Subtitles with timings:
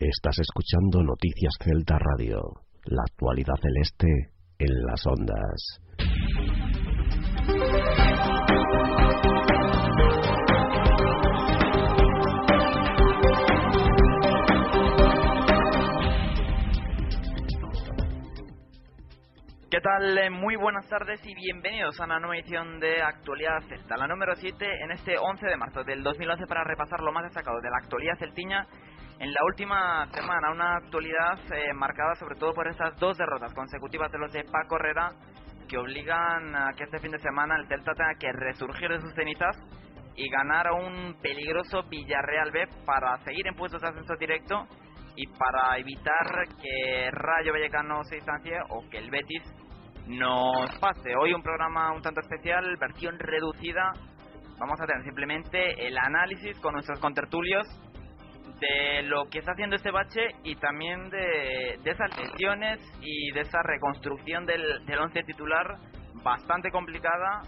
[0.00, 2.40] Estás escuchando Noticias Celta Radio.
[2.84, 4.06] La actualidad celeste
[4.56, 5.80] en las ondas.
[19.68, 20.16] ¿Qué tal?
[20.16, 24.36] Eh, Muy buenas tardes y bienvenidos a una nueva edición de Actualidad Celta, la número
[24.36, 27.78] 7 en este 11 de marzo del 2011 para repasar lo más destacado de la
[27.78, 28.64] actualidad celtiña
[29.20, 30.50] en la última semana.
[30.50, 34.76] Una actualidad eh, marcada sobre todo por estas dos derrotas consecutivas de los de Paco
[34.76, 35.08] Herrera
[35.68, 39.14] que obligan a que este fin de semana el Celta tenga que resurgir de sus
[39.14, 39.56] cenizas
[40.16, 44.66] y ganar a un peligroso Villarreal B para seguir en puestos de ascenso directo
[45.14, 49.42] y para evitar que Rayo Vallecano se distancie o que el Betis
[50.06, 51.14] nos pase.
[51.20, 53.92] Hoy un programa un tanto especial, versión reducida.
[54.58, 57.66] Vamos a tener simplemente el análisis con nuestros contertulios
[58.60, 63.40] de lo que está haciendo este bache y también de, de esas lesiones y de
[63.40, 65.76] esa reconstrucción del, del once titular
[66.22, 67.42] bastante complicada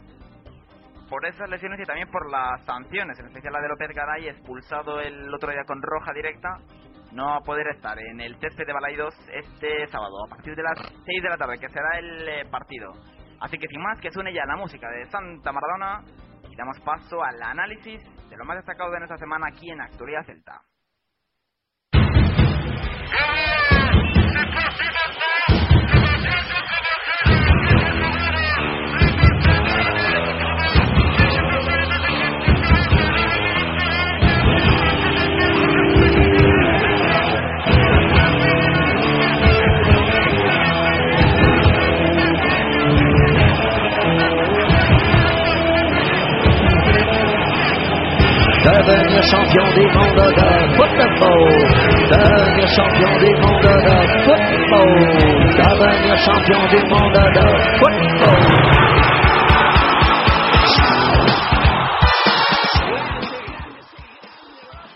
[1.09, 5.01] por esas lesiones y también por las sanciones, en especial la de López Garay, expulsado
[5.01, 6.49] el otro día con roja directa,
[7.13, 10.63] no va a poder estar en el césped de Balaidos este sábado, a partir de
[10.63, 12.93] las 6 de la tarde, que será el eh, partido.
[13.41, 16.05] Así que sin más, que suene ya la música de Santa Maradona
[16.49, 20.25] y damos paso al análisis de lo más destacado de nuestra semana aquí en Actualidad
[20.25, 20.61] Celta.
[48.91, 54.91] Devenir champion du monde de football, devenir champion du monde de football,
[55.57, 57.47] devenir champion du monde de
[57.79, 58.91] football.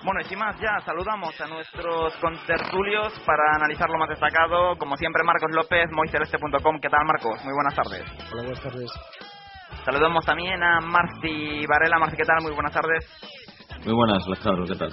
[0.04, 4.76] Bueno, y sin más ya saludamos a nuestros contertulios para analizar lo más destacado.
[4.76, 6.78] Como siempre, Marcos López, moiceleste.com.
[6.78, 7.42] ¿Qué tal, Marcos?
[7.42, 8.04] Muy buenas tardes.
[8.30, 8.92] Hola, buenas tardes.
[9.84, 11.98] Saludamos también a Marci Varela.
[11.98, 12.42] Marci, ¿qué tal?
[12.42, 13.06] Muy buenas tardes.
[13.84, 14.90] Muy buenas, Alejandro, ¿qué tal?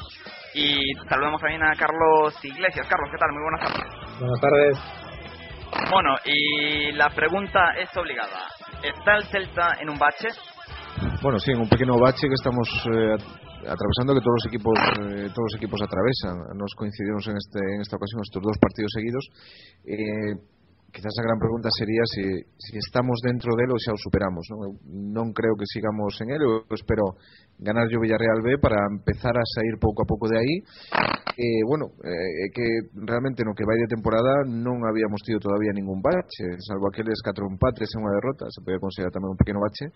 [0.53, 2.88] Y saludamos también a Carlos Iglesias.
[2.88, 3.31] Carlos, ¿qué tal?
[3.31, 4.19] Muy buenas tardes.
[4.19, 5.01] Buenas tardes.
[5.89, 8.47] Bueno, y la pregunta es obligada.
[8.84, 10.28] ¿Está el Celta en un bache?
[11.22, 13.16] Bueno, sí, en un pequeño bache que estamos eh,
[13.63, 16.57] atravesando que todos los equipos eh, todos los equipos atravesan.
[16.57, 19.25] Nos coincidimos en este en esta ocasión estos dos partidos seguidos.
[19.88, 20.35] Eh,
[20.91, 24.59] quizás a gran pregunta sería se, si estamos dentro del ou xa o superamos non?
[24.68, 24.72] Eu
[25.16, 27.16] non creo que sigamos en el eu espero
[27.57, 30.53] ganar o Villarreal B para empezar a sair pouco a pouco de aí
[31.40, 36.03] eh, bueno, eh, que realmente no que vai de temporada non habíamos tido todavía ningún
[36.03, 39.96] bache salvo aqueles catro empates e unha derrota se podía considerar tamén un pequeno bache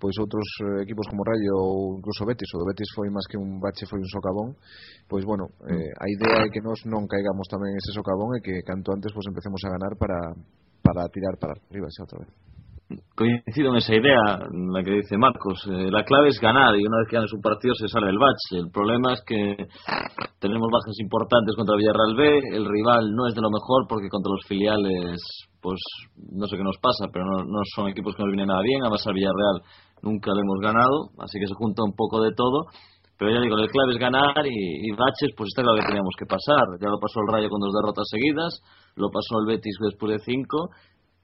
[0.00, 3.36] pois outros eh, equipos como Rayo ou incluso Betis, o do Betis foi máis que
[3.36, 4.56] un bache, foi un socavón,
[5.04, 8.64] pois bueno, eh, a idea é que nós non caigamos tamén ese socavón e que
[8.64, 10.18] canto antes pois empecemos a ganar para,
[10.80, 12.32] para tirar para arriba xa outra vez.
[13.14, 14.18] Coincido en esa idea,
[14.50, 15.62] en la que dice Marcos.
[15.70, 18.18] Eh, la clave es ganar y una vez que ganas un partido se sale del
[18.18, 18.58] bache.
[18.58, 19.68] El problema es que
[20.40, 22.56] tenemos bajas importantes contra Villarreal B.
[22.56, 25.22] El rival no es de lo mejor porque contra los filiales,
[25.60, 25.78] pues
[26.32, 28.82] no sé qué nos pasa, pero no, no son equipos que nos vienen nada bien.
[28.82, 29.62] Además, al Villarreal
[30.02, 32.66] nunca lo hemos ganado, así que se junta un poco de todo.
[33.18, 36.24] Pero ya digo, la clave es ganar y, baches, pues está claro que teníamos que
[36.24, 36.64] pasar.
[36.80, 38.64] Ya lo pasó el Rayo con dos derrotas seguidas,
[38.96, 40.72] lo pasó el Betis después de cinco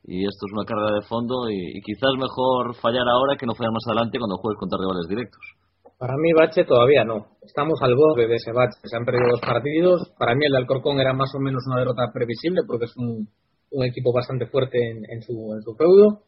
[0.05, 3.57] y esto es una carrera de fondo y, y, quizás mejor fallar ahora que no
[3.57, 5.41] fallar más adelante cuando juegues contra rivales directos.
[5.99, 7.41] Para mí bache todavía no.
[7.41, 8.77] Estamos al borde de ese bache.
[8.85, 10.13] Se han perdido dos partidos.
[10.19, 13.27] Para mí el de Alcorcón era más o menos una derrota previsible porque es un,
[13.71, 16.21] un equipo bastante fuerte en, en, su, en su feudo.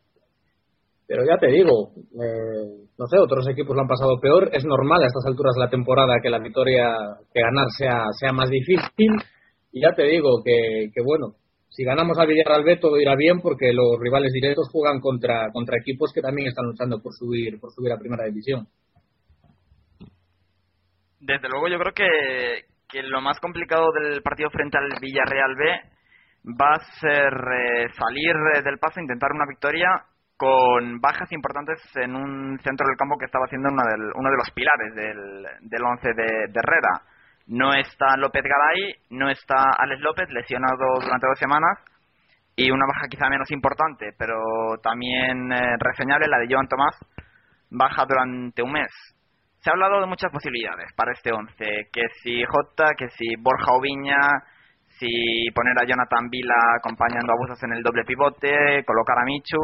[1.08, 4.50] Pero ya te digo, eh, no sé, otros equipos lo han pasado peor.
[4.52, 6.92] Es normal a estas alturas de la temporada que la victoria,
[7.32, 9.16] que ganar sea, sea más difícil.
[9.72, 11.36] Y ya te digo que, bueno,
[11.70, 15.78] si ganamos a Villarreal B todo irá bien porque los rivales directos juegan contra contra
[15.78, 18.66] equipos que también están luchando por subir por subir a primera división.
[21.20, 26.54] Desde luego yo creo que que lo más complicado del partido frente al Villarreal B
[26.58, 29.88] va a ser eh, salir eh, del paso, intentar una victoria
[30.38, 34.36] con bajas importantes en un centro del campo que estaba siendo uno, del, uno de
[34.36, 37.02] los pilares del, del once de, Herrera.
[37.48, 41.78] No está López Garay, no está Alex López, lesionado durante dos semanas,
[42.54, 44.38] y una baja quizá menos importante, pero
[44.82, 46.94] también eh, reseñable, la de Joan Tomás,
[47.70, 48.90] baja durante un mes.
[49.60, 53.72] Se ha hablado de muchas posibilidades para este 11, que si Jota, que si Borja
[53.72, 54.20] Oviña,
[54.98, 59.58] si poner a Jonathan Vila acompañando a Bustos en el doble pivote, colocar a Michu.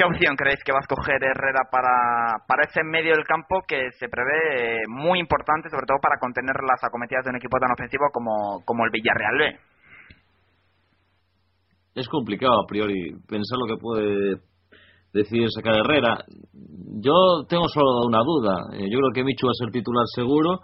[0.00, 3.92] ¿Qué opción creéis que va a escoger Herrera para, para ese medio del campo que
[4.00, 7.68] se prevé eh, muy importante, sobre todo para contener las acometidas de un equipo tan
[7.70, 9.60] ofensivo como, como el Villarreal B?
[12.00, 14.40] es complicado a priori pensar lo que puede
[15.12, 16.24] decidir sacar Herrera.
[17.04, 18.56] Yo tengo solo una duda.
[18.72, 20.60] Eh, yo creo que Michu va a ser titular seguro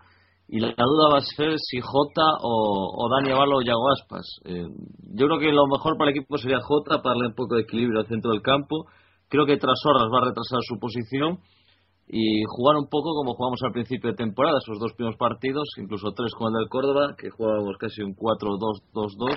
[0.49, 4.41] y la, duda va a ser si Jota o, Dani Avalo o Yago Aspas.
[4.47, 4.65] Eh,
[5.13, 7.69] yo creo que lo mejor para el equipo sería Jota para darle un poco de
[7.69, 8.87] equilibrio al centro del campo.
[9.29, 11.39] Creo que tras horas va a retrasar su posición
[12.09, 16.13] y jugar un poco como jugamos al principio de temporada, esos dos primeros partidos, incluso
[16.13, 19.37] tres con el del Córdoba, que jugábamos casi un 4-2-2-2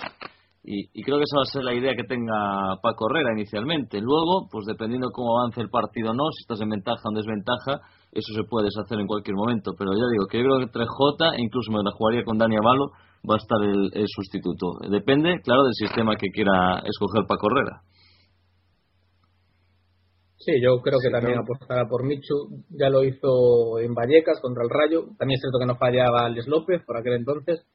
[0.64, 4.02] y, creo que esa va a ser la idea que tenga Paco Herrera inicialmente.
[4.02, 7.16] Luego, pues dependiendo cómo avance el partido o no, si estás en ventaja o en
[7.16, 7.82] desventaja,
[8.12, 9.72] eso se puede deshacer en cualquier momento.
[9.78, 12.38] Pero ya digo que yo creo que entre J, e incluso me la jugaría con
[12.38, 12.92] Dani Avalo,
[13.24, 14.78] va a estar el, sustituto.
[14.92, 17.82] Depende, claro, del sistema que quiera escoger Paco Herrera.
[20.40, 22.64] Sí, yo creo que también apostará por Michu.
[22.70, 25.08] Ya lo hizo en Vallecas contra el Rayo.
[25.18, 27.66] También es cierto que no fallaba Alex López por aquel entonces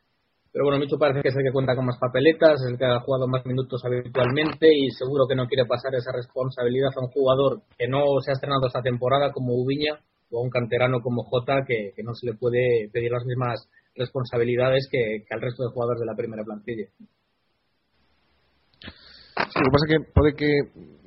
[0.54, 2.84] pero bueno, Micho parece que es el que cuenta con más papeletas, es el que
[2.84, 7.10] ha jugado más minutos habitualmente y seguro que no quiere pasar esa responsabilidad a un
[7.10, 9.98] jugador que no se ha estrenado esta temporada como Ubiña
[10.30, 14.86] o a un canterano como Jota que, no se le puede pedir las mismas responsabilidades
[14.88, 16.86] que, al resto de jugadores de la primera plantilla.
[19.34, 20.50] Sí, lo que pasa é que pode que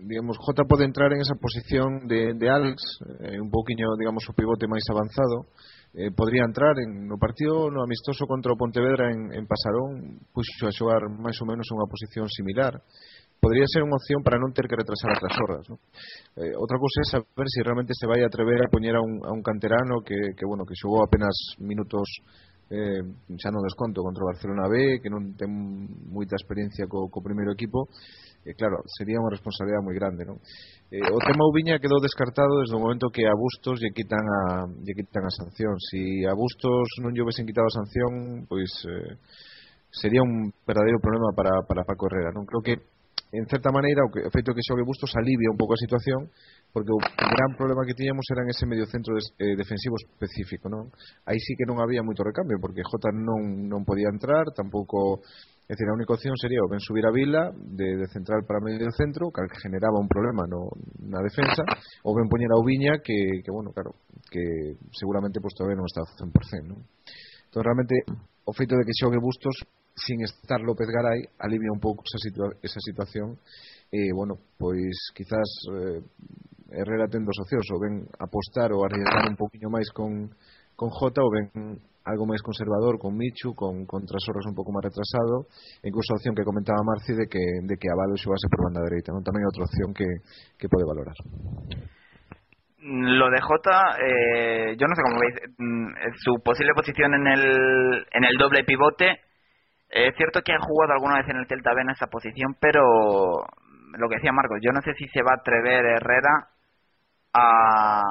[0.07, 2.79] digamos, Jota pode entrar en esa posición de, de Alex,
[3.19, 5.51] eh, un pouquiño, digamos, o pivote máis avanzado.
[5.95, 10.68] Eh, podría entrar en, no partido no amistoso contra o Pontevedra en, en Pasarón, puxo
[10.68, 12.79] a xogar máis ou menos unha posición similar.
[13.38, 15.63] Podría ser unha opción para non ter que retrasar as horas.
[15.69, 15.77] ¿no?
[16.39, 19.23] Eh, outra cousa é saber se si realmente se vai atrever a poñer a un,
[19.23, 22.06] a un canterano que, que, bueno, que xogou apenas minutos
[22.69, 23.01] eh,
[23.39, 25.47] xa no desconto contra o Barcelona B que non ten
[26.11, 27.87] moita experiencia co, co primeiro equipo.
[28.43, 30.39] Eh, claro, sería unha responsabilidade moi grande non?
[30.91, 34.41] Eh, o tema Ubiña quedou descartado desde o momento que a Bustos lle quitan a,
[34.67, 35.75] lle quitan a sanción.
[35.79, 39.15] Se si a Bustos non lle hubiesen quitado a sanción pois eh,
[39.91, 42.43] sería un verdadeiro problema para, para Paco Herrera non?
[42.43, 42.96] Creo que
[43.31, 46.31] en certa maneira o, que, o feito que xogue Bustos alivia un pouco a situación
[46.71, 50.71] porque o gran problema que tiñamos era en ese medio centro de, eh, defensivo específico
[50.71, 50.88] non
[51.27, 55.19] aí sí que non había moito recambio porque Jota non, non podía entrar tampouco
[55.68, 58.63] É dicir, a única opción sería o ben subir a Vila de, de central para
[58.63, 60.71] medio centro, que generaba un problema no,
[61.03, 61.59] na defensa,
[62.07, 64.00] ou ben poñer a Ubiña, que, que bueno, claro,
[64.31, 66.88] que seguramente pues, todavía non está 100%, non?
[67.51, 68.00] Entón, realmente
[68.47, 69.59] o feito de que xogue Bustos
[69.91, 73.35] sin estar López Garay alivia un pouco esa, situa esa situación
[73.91, 75.99] e, bueno, pois quizás eh,
[76.71, 80.31] Herrera tendo socios ou ben apostar ou arriesgar un poquinho máis con,
[80.75, 81.47] con Jota ou ben
[82.07, 85.51] algo máis conservador con Michu, con, con Trasorras un pouco máis retrasado,
[85.83, 89.11] incluso a opción que comentaba Marci de que, de que Avalo xogase por banda dereita,
[89.11, 89.27] non?
[89.27, 90.07] tamén é outra opción que,
[90.56, 91.19] que pode valorar.
[92.79, 98.05] Lo de Jota, eh, yo no sé cómo veis, mm, su posible posición en el,
[98.11, 99.19] en el doble pivote,
[99.89, 102.81] es cierto que ha jugado alguna vez en el Celta B en esa posición, pero
[103.97, 106.49] lo que decía Marcos, yo no sé si se va a atrever Herrera
[107.33, 108.01] a,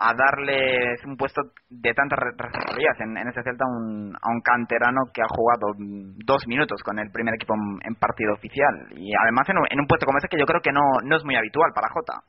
[0.00, 5.02] a darle un puesto de tantas responsabilidades en, en ese Celta un, a un canterano
[5.12, 5.76] que ha jugado
[6.24, 8.88] dos minutos con el primer equipo en, partido oficial.
[8.96, 11.16] Y además en un, en un, puesto como ese que yo creo que no, no
[11.16, 12.24] es muy habitual para Jota.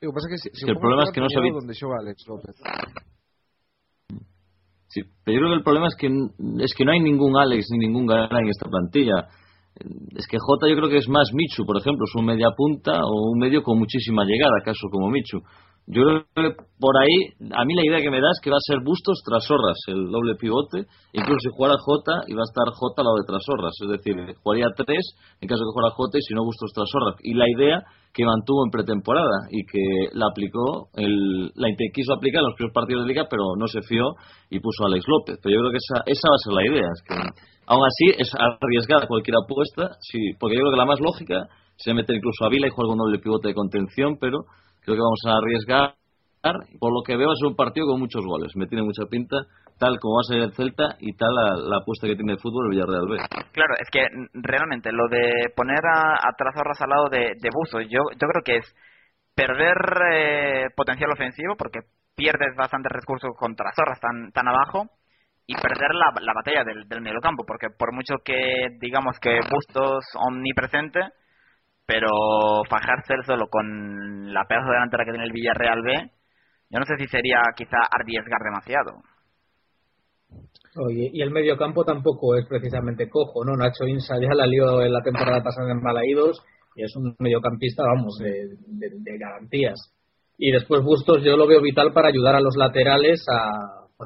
[0.00, 2.56] Digo, pasa que si, si el problema es que no se donde Alex López.
[4.88, 6.08] Sí, pero yo creo que el problema es que
[6.64, 9.28] es que no hay ningún Alex ni ningún Gara en esta plantilla.
[10.16, 13.04] Es que Jota yo creo que es más Michu, por ejemplo, es un media punta
[13.04, 15.38] o un medio con muchísima llegada, acaso como Michu.
[15.86, 18.56] Yo creo que por ahí, a mí la idea que me da es que va
[18.56, 20.86] a ser Bustos Trasorras, el doble pivote.
[21.12, 23.74] Incluso si jugara J, iba a estar J al lado de Trasorras.
[23.74, 25.02] Es decir, jugaría tres
[25.40, 27.16] en caso de que jugara J y si no Bustos Trasorras.
[27.20, 27.82] Y la idea
[28.12, 32.74] que mantuvo en pretemporada y que la aplicó, el, la quiso aplicar en los primeros
[32.74, 34.14] partidos de liga, pero no se fió
[34.50, 35.38] y puso a Alex López.
[35.42, 36.88] Pero yo creo que esa, esa va a ser la idea.
[36.90, 37.14] Es que,
[37.66, 41.46] aún así, es arriesgada cualquier apuesta, sí, porque yo creo que la más lógica
[41.76, 44.42] sería meter incluso a Vila y jugar un doble pivote de contención, pero
[44.82, 45.94] creo que vamos a arriesgar.
[46.78, 48.52] Por lo que veo, es un partido con muchos goles.
[48.56, 49.36] Me tiene mucha pinta
[49.80, 52.66] tal como va a ser el Celta y tal la, apuesta que tiene el fútbol
[52.66, 53.16] el Villarreal B.
[53.52, 57.50] Claro, es que mm, realmente lo de poner a, a Trazorras al lado de, de
[57.50, 58.76] Busto, yo, yo creo que es
[59.34, 59.76] perder
[60.12, 61.80] eh, potencial ofensivo porque
[62.14, 64.84] pierdes bastantes recursos con Trazorras tan, tan abajo
[65.46, 70.04] y perder la, la batalla del, del mediocampo porque por mucho que digamos que Bustos
[70.28, 71.00] omnipresente
[71.90, 72.06] pero
[72.70, 76.10] fajarse solo con la pedazo delantera que tiene el Villarreal B
[76.70, 79.02] yo no sé si sería quizá arriesgar demasiado
[81.10, 83.56] y el medio campo tampoco es precisamente cojo, ¿no?
[83.56, 86.40] Nacho Insa ya la lió en la temporada pasada en Balaídos
[86.76, 89.74] y es un mediocampista, vamos, de, de- de garantías.
[90.38, 93.48] Y después Bustos yo lo veo vital para ayudar a los laterales a,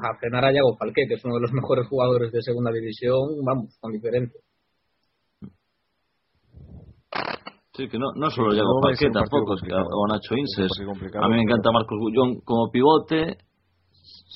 [0.09, 3.45] a frenar a Yago Falqué, que es uno de los mejores jugadores de segunda división,
[3.45, 4.41] vamos, con diferencia.
[7.75, 9.87] Sí, que no, no solo Sí, Yago partido tampoco, es que- complicado.
[9.91, 10.67] o Nacho Es un Inses.
[10.69, 13.37] partido complicado, A mí me encanta Marcos Bullón como pivote.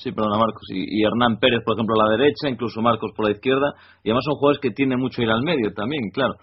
[0.02, 0.62] Sí, perdona, Marcos.
[0.72, 3.74] Y, y Hernán Pérez, por ejemplo, a la derecha, incluso Marcos por la izquierda.
[4.02, 6.34] Y además son jugadores que tienen mucho ir al medio también, claro.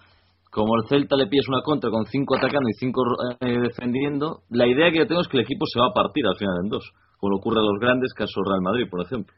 [0.50, 3.02] Como el Celta le pillas una contra con cinco atacando y cinco
[3.40, 6.26] eh, defendiendo, la idea que yo tengo es que el equipo se va a partir
[6.26, 6.84] al final en dos.
[7.18, 9.34] Como ocurre a los grandes, caso Real Madrid, por ejemplo.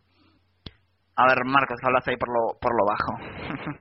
[1.16, 3.12] a ver Marcos hablas ahí por lo, por lo bajo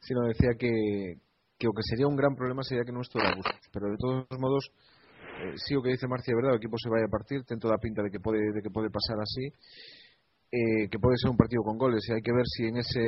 [0.00, 1.14] Sí, no, decía que,
[1.58, 3.64] que o que sería un gran problema sería que non Bustos.
[3.70, 4.64] Pero de todos modos,
[5.42, 7.62] eh, sí o que dice Marcia é verdade, o equipo se vai a partir, ten
[7.62, 9.50] toda a pinta de que pode de que pode pasar así.
[10.54, 13.02] Eh, que pode ser un partido con goles e hai que ver si en ese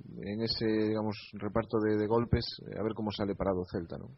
[0.00, 4.00] en ese digamos reparto de, de golpes eh, a ver como sale parado o Celta,
[4.00, 4.16] ¿no?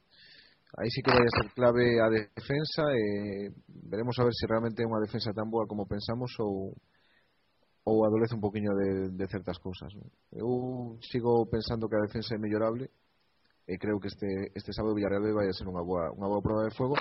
[0.78, 4.78] Aí sí que vai a ser clave a defensa e veremos a ver se realmente
[4.78, 6.72] é unha defensa tan boa como pensamos ou
[7.84, 9.90] ou adolece un poquinho de, de certas cousas.
[9.98, 10.06] ¿no?
[10.30, 12.86] Eu sigo pensando que a defensa é mellorable,
[13.66, 16.66] e creo que este este sábado Villarreal vai a ser unha boa unha boa prova
[16.66, 16.94] de fuego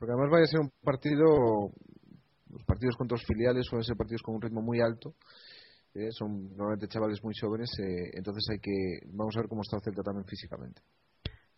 [0.00, 1.70] porque además vai a ser un partido
[2.48, 5.12] los partidos contra os filiales suelen ser partidos con un ritmo muy alto
[5.92, 9.76] eh, son normalmente chavales muy jóvenes eh, entonces hay que vamos a ver cómo está
[9.76, 10.80] el Celta también físicamente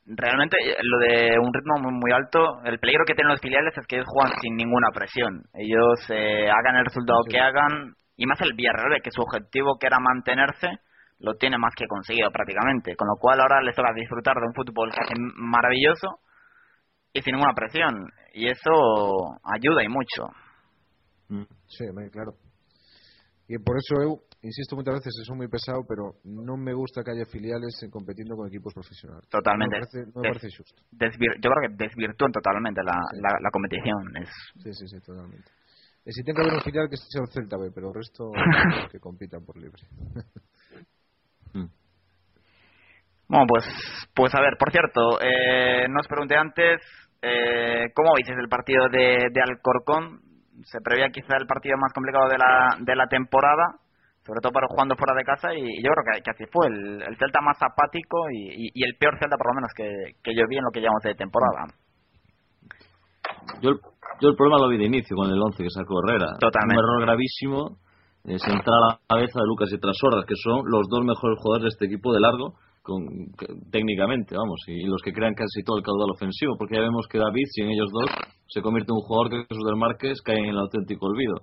[0.06, 3.76] realmente eh, lo de un ritmo muy, muy alto, el peligro que tienen los filiales
[3.76, 5.42] es que ellos juegan sin ninguna presión.
[5.54, 7.32] Ellos eh, hagan el resultado Sí.
[7.32, 10.68] que hagan, y más el Villarreal, que su objetivo que era mantenerse,
[11.20, 12.96] lo tiene más que conseguido prácticamente.
[12.96, 16.20] Con lo cual ahora les toca disfrutar de un fútbol casi maravilloso
[17.12, 18.10] y sin ninguna presión.
[18.34, 18.70] Y eso
[19.44, 20.28] ayuda y mucho.
[21.68, 22.32] Sí, me- claro.
[23.48, 27.02] Y por eso eu insisto muchas veces, eso es muy pesado, pero no me gusta
[27.02, 29.28] que haya filiales eh, competiendo con equipos profesionales.
[29.28, 29.74] Totalmente.
[29.76, 30.82] No me parece, no me Des- parece justo.
[31.42, 33.18] yo creo que desvirtúan totalmente la, Sí.
[33.20, 34.16] la, la competición.
[34.16, 34.30] Es
[34.62, 35.50] Sí, sí, sí, totalmente.
[36.06, 38.30] E si ten que haber un filial que sea o Celta B, pero o resto
[38.92, 39.82] que compitan por libre.
[43.28, 43.64] Bueno, pues,
[44.14, 46.80] pues a ver, por cierto, eh, no os pregunté antes,
[47.22, 50.18] eh, ¿cómo veis el partido de, de Alcorcón?
[50.64, 53.78] Se preveía quizá el partido más complicado de la, de la temporada,
[54.26, 56.66] sobre todo para jugando fuera de casa, y, y yo creo que, que así fue,
[56.66, 59.86] el, el Celta más apático y, y- y el peor Celta por lo menos que,
[60.24, 61.70] que yo vi en lo que llevamos de temporada.
[63.62, 63.80] Yo, el-
[64.20, 66.26] yo el problema lo vi de inicio con el 11 que sacó Herrera.
[66.40, 66.82] Totalmente.
[66.82, 67.78] Un error gravísimo.
[68.24, 71.62] Eh, centrar a la cabeza de Lucas y Trasorras, que son los dos mejores jugadores
[71.64, 73.04] de este equipo de largo, con,
[73.70, 77.18] técnicamente, vamos, y, los que crean casi todo el caudal ofensivo, porque ya vemos que
[77.18, 78.10] David, sin ellos dos,
[78.48, 81.40] se convierte en un jugador que Jesús del Márquez cae en el auténtico olvido.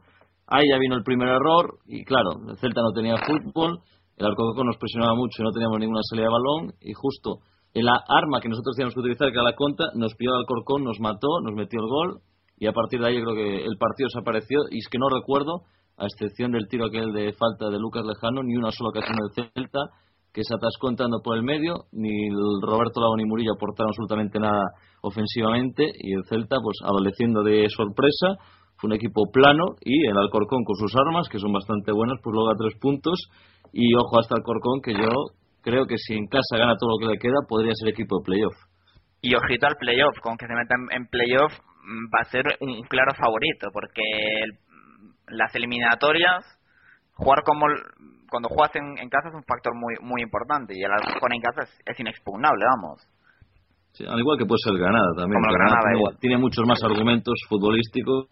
[0.48, 3.80] Ahí ya vino el primer error, y claro, el Celta no tenía fútbol,
[4.18, 7.40] el Alcorcón nos presionaba mucho y no teníamos ninguna salida de balón, y justo
[7.74, 10.42] en la arma que nosotros teníamos que utilizar, que era la contra, nos pilló el
[10.42, 12.22] Alcorcón, nos mató, nos metió el gol,
[12.58, 15.10] y a partir de ahí yo creo que el partido desapareció, y es que no
[15.10, 15.62] recuerdo,
[15.98, 19.34] a excepción del tiro aquel de falta de Lucas Lejano, ni una sola ocasión del
[19.54, 19.80] Celta
[20.34, 22.30] que se atascó entrando por el medio, ni
[22.62, 24.62] Roberto Lago ni Murillo aportaron absolutamente nada
[25.01, 28.38] ofensivamente, y el Celta, pues adoleciendo de sorpresa,
[28.77, 32.36] fue un equipo plano, y el Alcorcón con sus armas, que son bastante buenas, pues
[32.36, 33.18] logra tres puntos,
[33.74, 35.10] y ojo hasta Alcorcón, que yo
[35.63, 38.25] creo que si en casa gana todo lo que le queda, podría ser equipo de
[38.25, 38.56] playoff.
[39.22, 41.51] Y ojito al playoff, con que se meta en, en playoff
[41.82, 44.01] mm, va a ser un claro favorito, porque
[44.46, 44.67] el-
[45.28, 46.44] las eliminatorias,
[47.14, 47.84] jugar como el-
[48.30, 51.42] cuando juegas en, en casa es un factor muy muy importante y el Alcorcón en
[51.42, 53.02] casa es, es inexpugnable, vamos.
[53.94, 55.42] Sí, al igual que puede ser Granada también.
[55.42, 58.28] Como el Granada, tiene, muchos más argumentos futbolísticos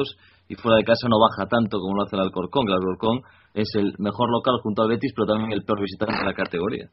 [0.48, 2.68] y fuera de casa no baja tanto como lo hace el Alcorcón.
[2.68, 3.22] El Alcorcón
[3.56, 6.86] es el mejor local junto al Betis, pero también el peor visitante de la categoría.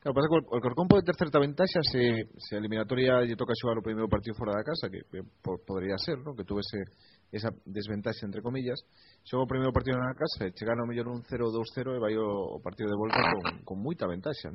[0.00, 3.54] Claro, pasa que o Alcorcón pode ter certa ventaxa se, se a eliminatoria lle toca
[3.54, 6.34] xogar o primeiro partido fora da casa, que, que po- podría ser, ¿no?
[6.34, 6.82] que tuvese
[7.32, 8.78] esa desventaxa entre comillas.
[9.24, 12.00] Xoga o primeiro partido na casa e chegar ao mellor un 0 ou 2-0 e
[12.04, 14.52] vai o, partido de volta con, con moita ventaxa.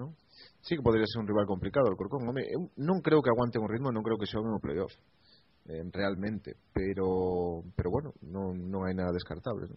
[0.62, 2.30] Sí que podría ser un rival complicado o Alcorcón.
[2.30, 4.94] Home, eu non creo que aguante un ritmo, non creo que xoguen o playoff.
[5.68, 6.56] eh, realmente.
[6.74, 9.68] Pero, pero bueno, no, no hay nada descartable.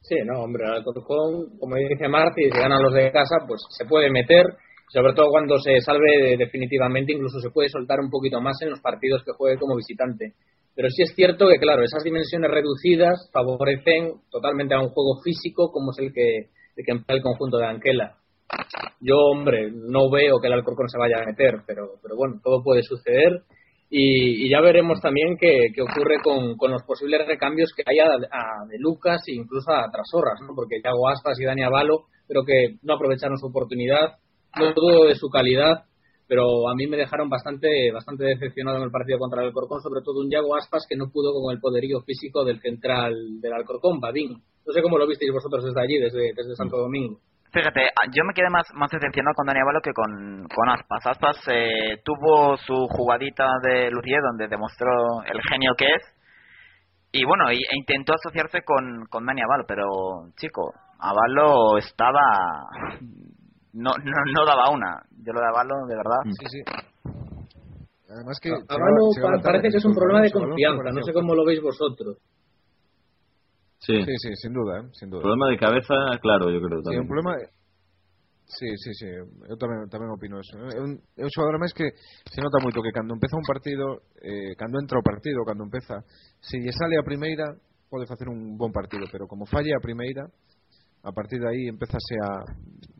[0.00, 3.86] Sí, no, hombre, al Alcorcón, como dice Marti, si ganan los de casa, pues se
[3.86, 4.46] puede meter,
[4.88, 8.80] sobre todo cuando se salve definitivamente, incluso se puede soltar un poquito más en los
[8.80, 10.34] partidos que juegue como visitante.
[10.76, 15.72] Pero sí es cierto que, claro, esas dimensiones reducidas favorecen totalmente a un juego físico
[15.72, 18.16] como es el que, el que emplea el conjunto de Anquela.
[19.00, 22.62] Yo, hombre, no veo que el Alcorcón se vaya a meter, pero, pero bueno, todo
[22.62, 23.42] puede suceder.
[23.88, 28.04] Y, ya veremos también qué, ocurre con, los posibles recambios que haya
[28.68, 30.54] de Lucas e incluso a Trasorras, ¿no?
[30.54, 34.18] porque Yago Aspas y Dani Avalo creo que no aprovecharon su oportunidad,
[34.58, 35.84] no dudo de su calidad,
[36.28, 40.02] pero a mí me dejaron bastante bastante decepcionado en el partido contra el Alcorcón, sobre
[40.02, 44.00] todo un Yago Aspas que no pudo con el poderío físico del central del Alcorcón,
[44.00, 44.42] Badín.
[44.66, 47.20] No sé cómo lo visteis vosotros desde allí, desde, Santo Domingo.
[47.52, 51.06] Fíjate, yo me quedé más, más decepcionado con Dani Avalo que con, con Aspas.
[51.06, 56.02] Aspas eh, tuvo su jugadita de Lucier donde demostró el genio que es.
[57.12, 59.86] Y bueno, e intentó asociarse con, con Dani Avalo, pero
[60.36, 62.20] chico, Avalo estaba.
[63.76, 65.04] No, no, no daba una.
[65.20, 66.20] Yo lo de Avalo, de verdad.
[66.24, 66.60] Sí, sí.
[68.08, 68.48] Además que.
[68.48, 72.16] Avalo parece que es un problema de confianza, no sé cómo lo veis vosotros.
[73.78, 74.02] Sí.
[74.02, 74.88] sí, sí, sin duda, ¿eh?
[74.92, 75.22] sin duda.
[75.22, 77.02] Problema de cabeza, claro, yo creo también.
[77.02, 77.36] Sí, un problema...
[78.46, 80.54] Sí, sí, sí, yo también, tamén opino eso.
[80.56, 81.98] Un, é un xogador máis que
[82.30, 85.98] se nota moito que cando empeza un partido, eh, cando entra o partido, cando empeza,
[86.38, 87.58] se lle sale a primeira,
[87.90, 90.30] pode facer un bon partido, pero como falle a primeira,
[91.02, 92.46] a partir de aí empezase a,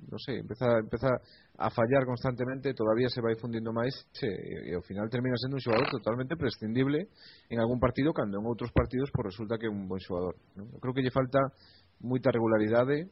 [0.07, 1.11] non sei, empeza, empeza
[1.59, 5.59] a fallar constantemente, todavía se vai fundindo máis che, e, e ao final termina sendo
[5.59, 7.09] un xogador totalmente prescindible
[7.51, 10.39] en algún partido cando en outros partidos pues, resulta que é un bon xogador.
[10.55, 10.71] Non?
[10.71, 11.43] Eu creo que lle falta
[12.03, 13.11] moita regularidade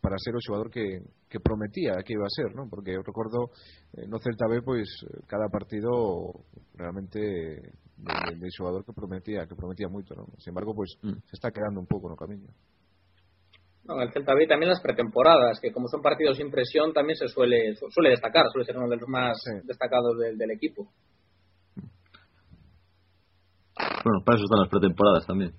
[0.00, 2.72] para ser o xogador que, que prometía que iba a ser, non?
[2.72, 3.52] Porque eu recordo
[4.00, 4.88] eh, no Celta B pois
[5.28, 6.40] cada partido
[6.72, 10.24] realmente de, de, de xogador que prometía, que prometía moito, non?
[10.40, 11.20] Sin embargo, pois mm.
[11.28, 12.48] se está quedando un pouco no camiño.
[13.90, 17.26] No, el Celta B también las pretemporadas, que como son partidos sin presión, también se
[17.26, 20.88] suele, suele destacar, suele ser uno de los más destacados del, equipo.
[24.04, 25.52] Bueno, para eso están las pretemporadas también.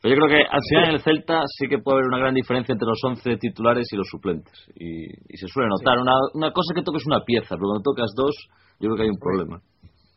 [0.00, 2.34] Pero yo creo que al final en el Celta sí que puede haber una gran
[2.34, 4.52] diferencia entre los 11 titulares y los suplentes.
[4.74, 5.98] Y, se suele notar.
[5.98, 8.34] Una, una cosa que toques una pieza, pero cuando tocas dos,
[8.80, 9.60] yo creo que hay un problema.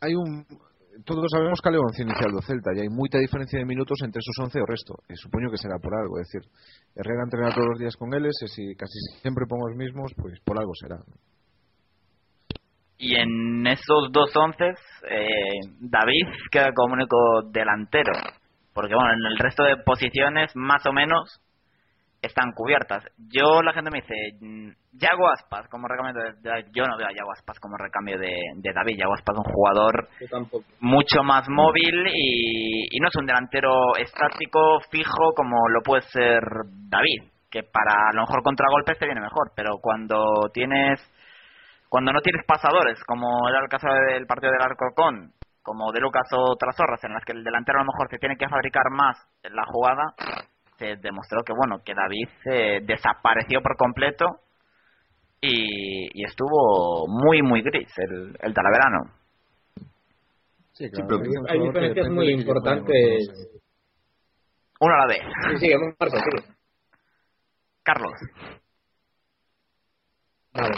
[0.00, 0.44] Hay un,
[1.04, 4.36] todos sabemos que once inicial do Celta e hai moita diferencia de minutos entre esos
[4.38, 4.92] 11 e o resto.
[5.18, 6.40] Supoño que será por algo, é decir
[6.96, 10.40] Herrera entrena todos os días con eles e si casi sempre pon os mismos, pues,
[10.40, 11.02] por algo será.
[12.96, 14.72] Y en esos dos once
[15.04, 18.12] eh, David queda como único delantero.
[18.72, 21.40] Porque bueno en el resto de posiciones más o menos
[22.26, 23.04] están cubiertas.
[23.16, 27.12] Yo, la gente me dice, mm, Yago Aspas como recambio de, Yo no veo a
[27.12, 28.98] Yago Aspas como recambio de, David.
[28.98, 30.08] Yago Aspas es un jugador
[30.80, 36.42] mucho más móvil y, no es un delantero estático, fijo, como lo puede ser
[36.88, 37.30] David.
[37.50, 41.00] Que para a lo mejor contragolpes te viene mejor, pero cuando tienes.
[41.88, 46.28] Cuando no tienes pasadores, como era el caso del partido del Arcocón, como de Lucas
[46.32, 49.16] o Trasorras, en las que el delantero a lo mejor se tiene que fabricar más
[49.44, 50.14] la jugada,
[50.78, 54.26] se demostró que bueno que David eh, desapareció por completo
[55.40, 59.12] y, estuvo muy muy gris el, el talaverano.
[60.72, 63.28] Sí, claro, hay, diferencias muy importantes.
[64.80, 65.22] Una a la vez.
[65.52, 65.76] Sí, sigue,
[67.82, 68.12] Carlos.
[70.52, 70.74] Vale.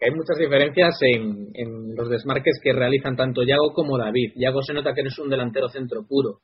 [0.00, 4.32] Hay muchas diferencias en, en los desmarques que realizan tanto Yago como David.
[4.34, 6.40] Yago se nota que no es un delantero centro puro.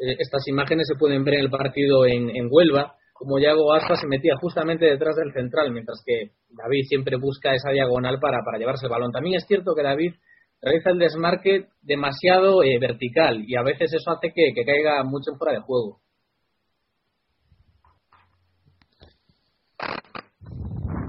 [0.00, 4.06] Eh, estas imágenes se pueden ver en el partido en, Huelva, como Yago Aspas se
[4.06, 8.86] metía justamente detrás del central, mientras que David siempre busca esa diagonal para, para llevarse
[8.86, 9.12] el balón.
[9.12, 10.14] También es cierto que David
[10.62, 15.52] realiza el desmarque demasiado eh, vertical y a veces eso hace que, caiga mucho fuera
[15.52, 16.00] de juego.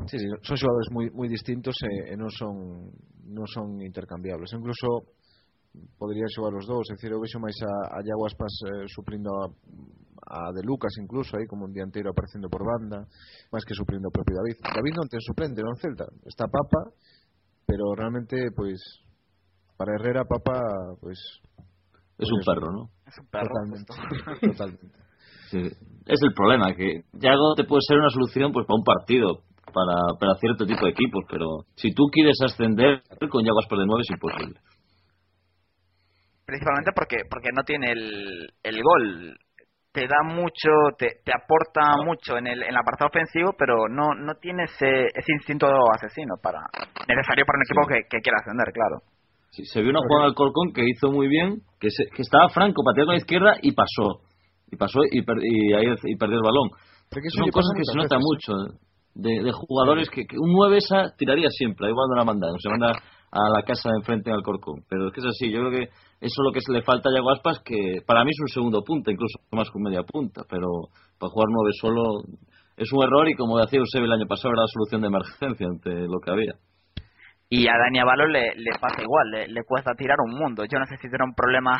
[0.07, 2.91] Sí, sí, son jugadores muy muy distintos e, non son
[3.31, 4.51] non son intercambiables.
[4.51, 5.15] Incluso
[5.97, 9.31] podría xogar os dous, é dicir, eu vexo máis a, a Iago Aspas eh, suplindo
[9.31, 9.47] a,
[10.27, 13.07] a de Lucas incluso aí como un dianteiro aparecendo por banda
[13.51, 16.91] máis que suplindo o propio David David non ten suplente, non Celta está Papa,
[17.63, 18.79] pero realmente pois
[19.79, 20.59] para Herrera Papa
[20.99, 21.19] pois
[22.21, 22.83] es un perro, ¿no?
[23.07, 23.49] Es un perro.
[23.49, 23.93] Totalmente.
[24.53, 24.97] totalmente.
[25.49, 25.57] Sí.
[26.05, 29.41] Es el problema, que Yago te puede ser una solución pues para un partido,
[29.73, 33.85] para, para cierto tipo de equipos, pero si tú quieres ascender con Yago Aspas de
[33.87, 34.59] 9 es imposible
[36.51, 39.37] principalmente porque porque no tiene el, el gol
[39.91, 44.13] te da mucho te, te aporta mucho en el en la apartado ofensivo pero no
[44.15, 46.59] no tiene ese, ese instinto asesino para
[47.07, 48.99] necesario para un equipo que, que quiera ascender claro
[49.51, 52.47] Sí, se vio una jugada al Colcón que hizo muy bien, que, se- que estaba
[52.49, 54.23] Franco pateando a la izquierda y pasó.
[54.71, 56.69] Y pasó y, per- y ahí y perdió el balón.
[57.09, 58.77] Pero que eso Son cosas que se nota veces, mucho ¿eh?
[59.15, 62.69] de, de jugadores que, que un 9 esa tiraría siempre, igual no la mandan, se
[62.69, 62.93] manda
[63.31, 64.83] a la casa de enfrente al Corcón.
[64.89, 67.13] Pero es que es así, yo creo que eso es lo que le falta a
[67.13, 70.43] Yago Aspas, que para mí es un segundo punta, incluso más que un media punta,
[70.49, 70.67] pero
[71.17, 72.01] para jugar 9 solo
[72.77, 75.67] es un error y como decía Eusebio el año pasado era la solución de emergencia
[75.67, 76.53] ante lo que había.
[77.53, 80.63] Y a Dani Avalo le, le pasa igual, le, cuesta tirar un mundo.
[80.63, 81.73] Yo no sé si tiene un problema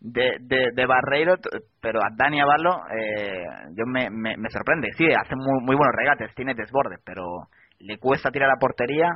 [0.00, 1.36] de, de, de Barreiro,
[1.80, 3.44] pero a Dani Avalo eh,
[3.76, 4.88] yo me, me, sorprende.
[4.98, 7.46] Sí, hace muy, muy buenos regates, tiene desborde, pero
[7.78, 9.06] le cuesta tirar a portería.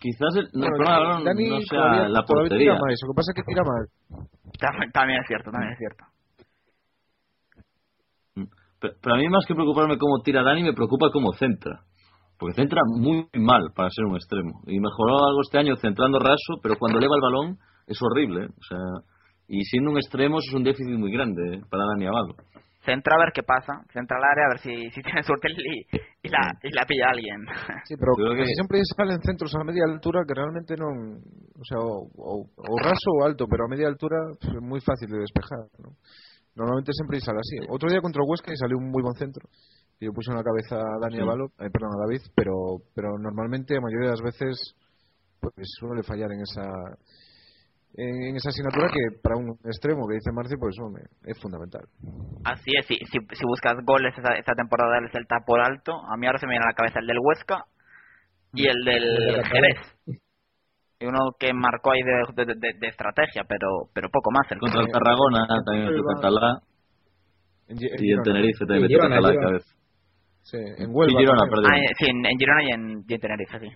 [0.00, 2.58] Quizás el, no, Bueno, Dani no sea todavía, la portería.
[2.58, 3.84] tira más, lo que pasa es que tira mal.
[4.58, 6.04] Tam- También es cierto, también es cierto.
[8.80, 11.82] Pero, pero a mí más que preocuparme cómo tira Dani, me preocupa cómo centra.
[12.38, 14.62] Porque centra muy mal para ser un extremo.
[14.66, 18.46] Y mejoró algo este año centrando raso, pero cuando eleva el balón es horrible.
[18.46, 18.48] ¿eh?
[18.48, 18.78] O sea,
[19.48, 21.60] y siendo un extremo eso es un déficit muy grande ¿eh?
[21.70, 22.34] para Dani Avalo.
[22.90, 25.86] Centra a ver qué pasa, centra al área a ver si, si tiene suerte y,
[26.26, 27.38] y, la, y la pilla alguien.
[27.86, 30.88] Sí, pero casi siempre salen centros a media altura que realmente no.
[30.90, 34.80] O sea, o, o- o raso o alto, pero a media altura pues, es muy
[34.80, 35.70] fácil de despejar.
[35.78, 35.94] ¿no?
[36.56, 37.56] Normalmente siempre sale así.
[37.70, 39.46] Otro día contra el Huesca y salió un muy buen centro.
[40.00, 41.22] Y yo puse en la cabeza a Dani Sí.
[41.22, 42.54] Avalo, eh, perdón, a David, pero,
[42.94, 44.74] pero normalmente, la mayoría de las veces,
[45.40, 46.66] pues suele fallar en esa
[47.94, 51.82] en, en esa asignatura que para un extremo que dice Marci, pues hombre, es fundamental.
[52.44, 56.16] Así es, si, si, si buscas goles esta, esta temporada del Celta por alto, a
[56.16, 57.64] mí ahora se me viene a la cabeza el del Huesca
[58.54, 59.78] y el del El de Jerez.
[61.00, 64.50] Y uno que marcó ahí de, de, de- de estrategia, pero pero poco más.
[64.52, 66.60] El Contra el Tarragona también metió Catalá
[67.68, 68.22] y en Girona.
[68.22, 69.74] Tenerife también metió Catalá de cabeza.
[70.42, 71.12] Sí, en Huelva.
[71.12, 71.42] Y Girona.
[71.72, 73.68] Ah, en- sí, en, en Girona y en, y en Tenerife, sí.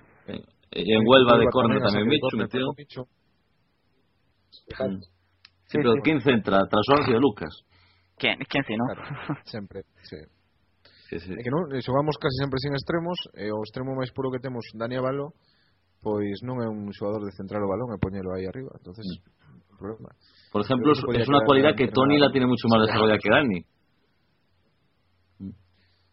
[0.73, 2.67] Y en Huelva de a también Michu metió.
[4.69, 5.01] Mm.
[5.67, 6.61] Sí, pero ¿quién centra?
[6.69, 7.53] Tras de Lucas.
[8.17, 8.85] ¿Quién, quién sí, no?
[8.87, 10.17] Claro, sempre, sí.
[11.11, 11.33] Sí, sí.
[11.37, 14.41] É que non, e xogamos casi sempre sin extremos e o extremo máis puro que
[14.41, 15.37] temos, Dani Avalo,
[16.01, 19.05] pois non é un xogador de centrar o balón e poñelo aí arriba, entonces
[19.77, 20.11] problema.
[20.53, 23.61] Por que es, una cualidad que Tony la tiene mucho más desarrollada que Dani.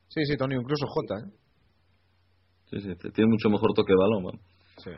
[0.09, 1.31] Sí, sí, Tony, incluso Jota, ¿eh?
[2.69, 4.23] Sí, sí, tiene mucho mejor toque de balón.
[4.23, 4.41] vamos.
[4.77, 4.91] Sí.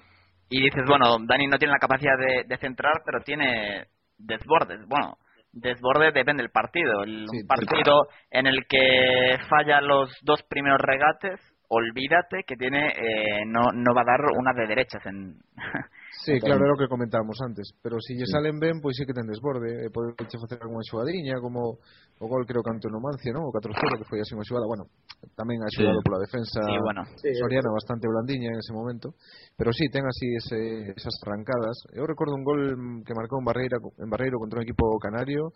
[0.49, 4.85] Y dices, bueno, Dani no tiene la capacidad de, de centrar, pero tiene desbordes.
[4.87, 5.17] Bueno,
[5.51, 7.03] desbordes depende del partido.
[7.03, 12.89] El, Sí, un partido en el que falla los dos primeros regates, olvídate que tiene
[12.89, 15.37] eh, no, no va a dar una de derechas en...
[16.23, 19.17] Sí, claro, era o que comentábamos antes, pero si lle salen ben, pois sí que
[19.17, 22.93] ten desborde, e pode che facer algunha xogadiña, como o gol creo que ante o
[22.93, 23.49] Numancia, ¿no?
[23.49, 24.85] O 4-0 que foi así unha xogada, bueno,
[25.33, 25.81] tamén ha Sí.
[25.81, 27.01] xogado pola defensa Sí, bueno.
[27.17, 29.17] Sí, Soriana bastante blandiña en ese momento,
[29.57, 31.81] pero sí, ten así ese, esas arrancadas.
[31.97, 32.61] Eu recordo un gol
[33.01, 35.49] que marcou en Barreira en Barreiro contra un equipo canario,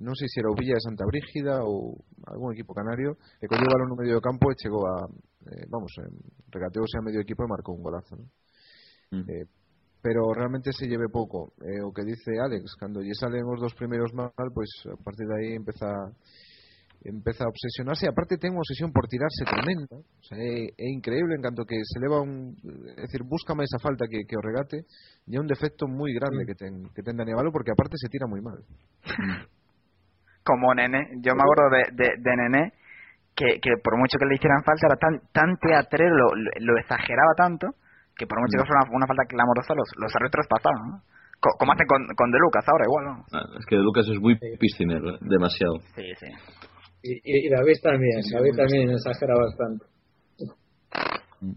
[0.00, 2.00] non sei se era o Villa de Santa Brígida ou
[2.32, 5.04] algún equipo canario, e colleu o balón no medio do campo e chegou a,
[5.50, 6.10] eh, vamos, eh,
[6.50, 8.26] regateouse a medio equipo e marcou un golazo, ¿no?
[9.10, 9.24] Mm.
[9.28, 9.46] Eh,
[10.02, 11.54] pero realmente se lleve pouco.
[11.62, 15.26] Eh, o que dice Alex, cando lle salen os dos primeiros mal, pois a partir
[15.26, 15.90] de aí empeza
[17.04, 21.42] empeza a obsesionarse aparte ten unha obsesión por tirarse tremenda o sea, é increíble en
[21.42, 22.54] canto que se leva un
[22.94, 24.86] é dicir, busca máis a falta que, que o regate
[25.26, 28.06] e é un defecto moi grande que ten, que ten Dani Avalo porque aparte se
[28.06, 28.62] tira moi mal
[30.44, 31.22] como Nene.
[31.22, 32.72] Yo me acuerdo de, de, de Nene
[33.34, 37.66] que, que por mucho que le hicieran falta era tan, tan teatrero, lo, exageraba tanto,
[38.16, 40.82] que por mucho que fuera una, una falta clamorosa los, los árbitros pasaban.
[40.88, 40.96] ¿no?
[41.40, 43.14] Co- Como hacen con, con De Lucas ahora igual, ¿no?
[43.32, 45.18] Ah, Es que Lucas es muy piscinero, ¿eh?
[45.22, 45.80] demasiado.
[45.96, 46.28] Sí, sí.
[47.02, 49.84] Y, y- David también, David también exagera bastante.
[51.40, 51.52] Mm.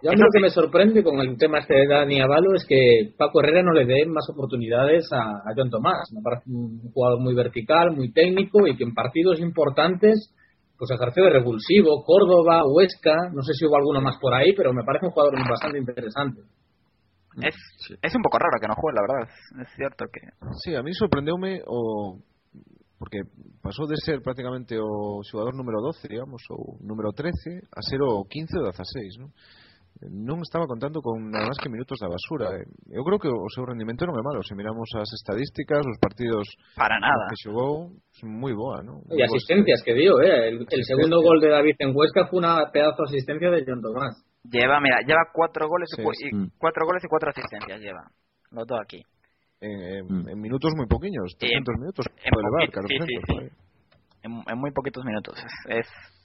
[0.00, 2.64] Yo a mí lo que me sorprende con el tema este de Dani Avalo es
[2.64, 6.08] que Paco Herrera no le dé más oportunidades a, a John Tomás.
[6.14, 10.32] Me parece un jugador muy vertical, muy técnico y que en partidos importantes
[10.78, 12.04] pues ejerció de revulsivo.
[12.04, 15.34] Córdoba, Huesca, no sé si hubo alguno más por ahí, pero me parece un jugador
[15.48, 16.42] bastante interesante.
[17.42, 17.54] Es,
[18.02, 19.28] es un poco raro que no juegue, la verdad.
[19.62, 20.20] Es, cierto que...
[20.62, 22.18] Sí, a mí sorprendeume o
[22.98, 23.22] porque
[23.62, 28.26] pasou de ser prácticamente o xogador número 12, digamos, ou número 13 a ser o
[28.26, 29.30] 15 ou 16, non?
[30.06, 32.54] Non estaba contando con nada máis que minutos da basura.
[32.54, 32.62] eh.
[32.94, 34.38] Eu creo que o seu rendimento non é malo.
[34.46, 36.46] Se miramos as estadísticas, os partidos
[36.78, 37.26] Para nada.
[37.26, 37.90] que xogou,
[38.22, 39.02] moi boa, non?
[39.10, 40.54] Y asistencias que dio, ¿eh?
[40.54, 44.14] El, segundo gol de David en Huesca fue una pedazo de asistencia de John Tomás.
[44.46, 46.54] Lleva, mira, lleva cuatro goles, y Sí, Mm.
[46.62, 48.06] cuatro goles y cuatro asistencias lleva.
[48.54, 49.02] Los dos aquí.
[49.60, 50.28] En, en, Mm.
[50.30, 53.26] en minutos moi poquinhos, Sí, 300 minutos, en pode levar, poquito, sí, 400, sí, sí.
[53.26, 53.50] por aí.
[54.22, 55.34] En, en muy poquitos minutos.
[55.42, 56.17] Es, es-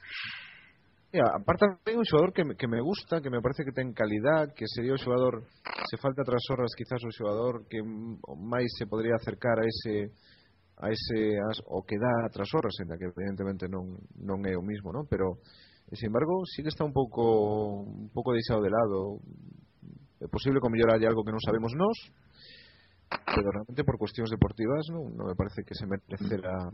[1.13, 3.93] Mira, aparte hai un xogador que, me, que me gusta, que me parece que ten
[3.93, 5.45] calidad, que sería o xogador,
[5.85, 10.09] se falta tras horas quizás o xogador que máis se podría acercar a ese
[10.81, 14.65] a ese as, o que dá tras horas, en que evidentemente non, non é o
[14.65, 15.05] mismo, non?
[15.05, 15.37] pero
[15.93, 19.21] sin embargo, sí que está un pouco un pouco deixado de lado.
[20.17, 21.97] É posible que mellor algo que non sabemos nós,
[23.29, 26.73] pero realmente por cuestións deportivas non, non me parece que se merecerá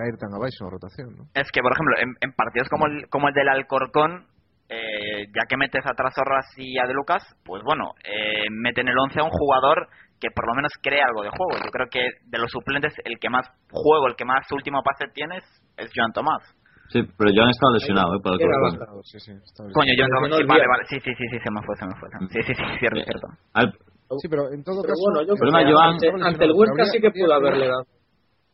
[0.00, 1.22] caer tan abaixo na rotación, ¿no?
[1.36, 4.24] Es que, por ejemplo, en, en partidos como el, como el del Alcorcón,
[4.72, 8.88] eh, ya que metes a Trasorras y a De Lucas, pues bueno, eh, mete en
[8.88, 9.88] el 11 a un jugador
[10.20, 11.58] que por lo menos cree algo de juego.
[11.64, 15.10] Yo creo que de los suplentes, el que más juego, el que más último pase
[15.12, 15.38] tiene
[15.76, 16.44] es, Joan Tomás.
[16.92, 18.20] Sí, pero Joan está lesionado, ¿eh?
[18.22, 19.02] Para el Era Corcón.
[19.04, 19.32] Sí, sí.
[19.72, 21.94] Coño, Joan Tomás, sí, vale, vale, sí, sí, sí, sí, se me fue, se me
[21.98, 22.06] fue.
[22.30, 23.26] Sí, sí, sí, cierto, Eh, cierto.
[23.54, 23.74] al-
[24.20, 25.02] Sí, pero en todo Pero caso.
[25.06, 27.84] bueno, yo El problema, Joan- ante, ante el Huesca sí que pudo haberle dado.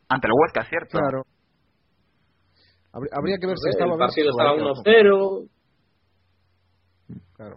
[0.09, 0.99] Ante el Huesca, cierto.
[1.01, 1.23] Claro.
[2.97, 4.73] Habría, que ver si El estaba bien partido estaba ¿no?
[4.73, 5.49] 1-0.
[7.37, 7.57] Claro.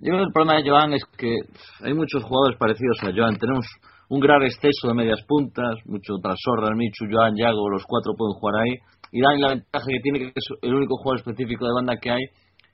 [0.00, 1.36] Yo creo que el problema de Joan es que
[1.84, 3.36] hay muchos jugadores parecidos a Joan.
[3.36, 3.66] Tenemos
[4.08, 8.64] un gran exceso de medias puntas, mucho Trasorra, Michu, Joan, Yago, los cuatro pueden jugar
[8.64, 8.80] ahí.
[9.12, 12.10] Y Dani la ventaja que tiene que es el único jugador específico de banda que
[12.10, 12.24] hay.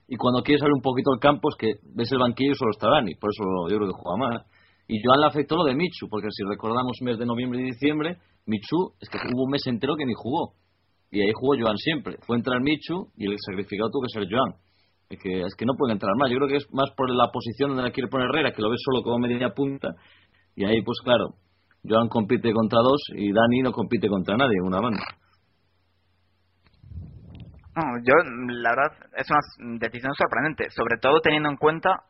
[0.07, 2.71] Y cuando quiere salir un poquito al campo es que ves el banquillo y solo
[2.71, 3.17] está Dani.
[3.17, 4.45] Por eso yo creo que juega mal.
[4.87, 8.19] Y Joan le afectó lo de Michu, porque si recordamos mes de noviembre y diciembre,
[8.47, 10.62] Michu es que hubo un mes entero que ni jugó.
[11.13, 12.17] Y ahí jugó Joan siempre.
[12.27, 14.55] Fue entrar Michu y el sacrificado tuvo que ser Joan.
[15.11, 16.31] Es que, es que no pueden entrar más.
[16.31, 18.71] Yo creo que es más por la posición donde la quiere poner Herrera, que lo
[18.71, 19.89] ve solo como media punta.
[20.57, 21.35] Y ahí, pues claro,
[21.85, 25.05] Joan compite contra dos y Dani no compite contra nadie una banda.
[28.05, 28.15] Yo,
[28.49, 32.05] la verdad, es una decisión sorprendente, sobre todo teniendo en cuenta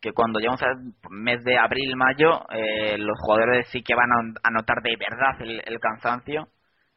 [0.00, 4.48] que cuando llegamos al mes de abril, mayo, eh, los jugadores sí que van a
[4.48, 6.48] a notar de verdad el cansancio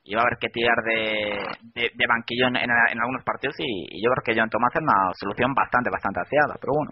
[0.04, 3.56] y va a haber que tirar de, de, de banquillo en, en- en algunos partidos
[3.60, 3.66] y,
[3.98, 6.92] y yo creo que John Tomás es una solución bastante, bastante aseada, pero bueno.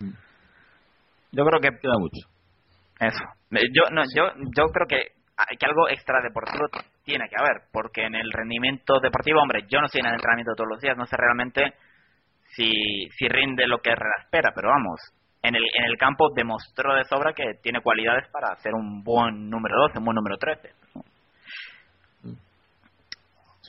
[0.00, 0.16] Mm.
[1.32, 2.26] Yo creo que Queda mucho.
[3.00, 3.24] eso.
[3.52, 5.12] Eh, Yo, no, yo, yo creo que,
[5.58, 6.66] que algo extradeportivo
[7.04, 10.52] tiene que haber, porque en el rendimiento deportivo, hombre, yo no estoy en el entrenamiento
[10.56, 11.74] todos los días, no sé realmente
[12.56, 12.70] si,
[13.16, 13.90] si rinde lo que
[14.22, 15.00] espera, pero vamos,
[15.42, 19.48] en el, en el campo demostró de sobra que tiene cualidades para ser un buen
[19.48, 20.68] número 12, un buen número 13.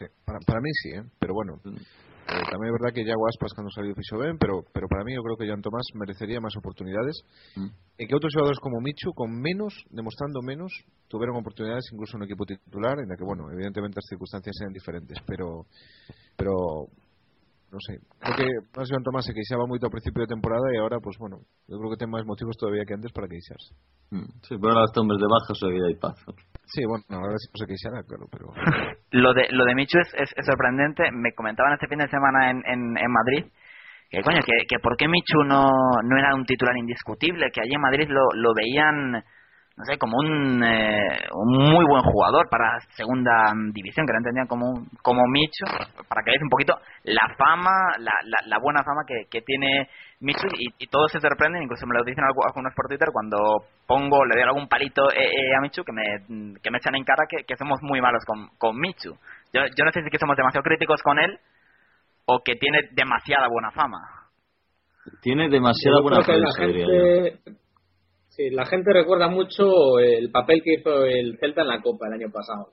[0.02, 1.04] Sí, para, para mí sí, ¿eh?
[1.22, 1.62] pero bueno.
[1.62, 5.14] eh, también es verdad que Yago Aspas cuando salió fichó ben, pero, pero para mí
[5.14, 7.22] yo creo que Joan Tomás merecería más oportunidades
[7.56, 7.70] Mm.
[8.00, 10.72] y que otros jugadores como Michu, con menos, demostrando menos,
[11.08, 14.72] tuvieron oportunidades incluso en un equipo titular, en la que, bueno, evidentemente las circunstancias eran
[14.74, 15.66] diferentes, pero,
[16.38, 16.88] pero
[17.72, 18.48] no sé, creo que
[18.80, 21.76] más Joan Tomás se queixaba moito ao principio de temporada e ahora, pues bueno, yo
[21.80, 23.72] creo que ten máis motivos todavía que antes para queixarse.
[24.12, 24.28] Mm.
[24.44, 26.16] Sí, pero ahora hasta hombres de baja, soy hay paz.
[26.68, 28.46] Sí, bueno, ahora sí no se queixará, claro, pero...
[29.12, 31.04] Lo de, lo de Michu es, es, sorprendente.
[31.12, 33.46] Me comentaban este fin de semana en, en, Madrid
[34.10, 35.70] que, coño, que, que por qué Michu no,
[36.04, 40.18] no era un titular indiscutible, que allí en Madrid lo, lo veían, no sé, como
[40.18, 45.24] un, eh, un muy buen jugador para segunda división, que lo entendían como, un- como
[45.28, 45.66] Michu,
[46.10, 49.88] para que veáis un poquito la fama, la, la, la buena fama que, que tiene
[50.22, 53.38] y, y todos se sorprenden, incluso me lo dicen algu- algunos por Twitter cuando
[53.88, 56.04] pongo, le doy algún palito eh, eh, a Michu que me,
[56.62, 59.14] que me echan en cara que, que somos muy malos con, con Michu.
[59.52, 61.40] Yo, yo no sé si es que somos demasiado críticos con él
[62.26, 64.00] o que tiene demasiada buena fama.
[65.22, 67.40] Tiene demasiada Yo buena que la gente,
[68.30, 72.14] sí, la gente recuerda mucho el papel que hizo el Celta en la Copa el
[72.22, 72.68] año pasado.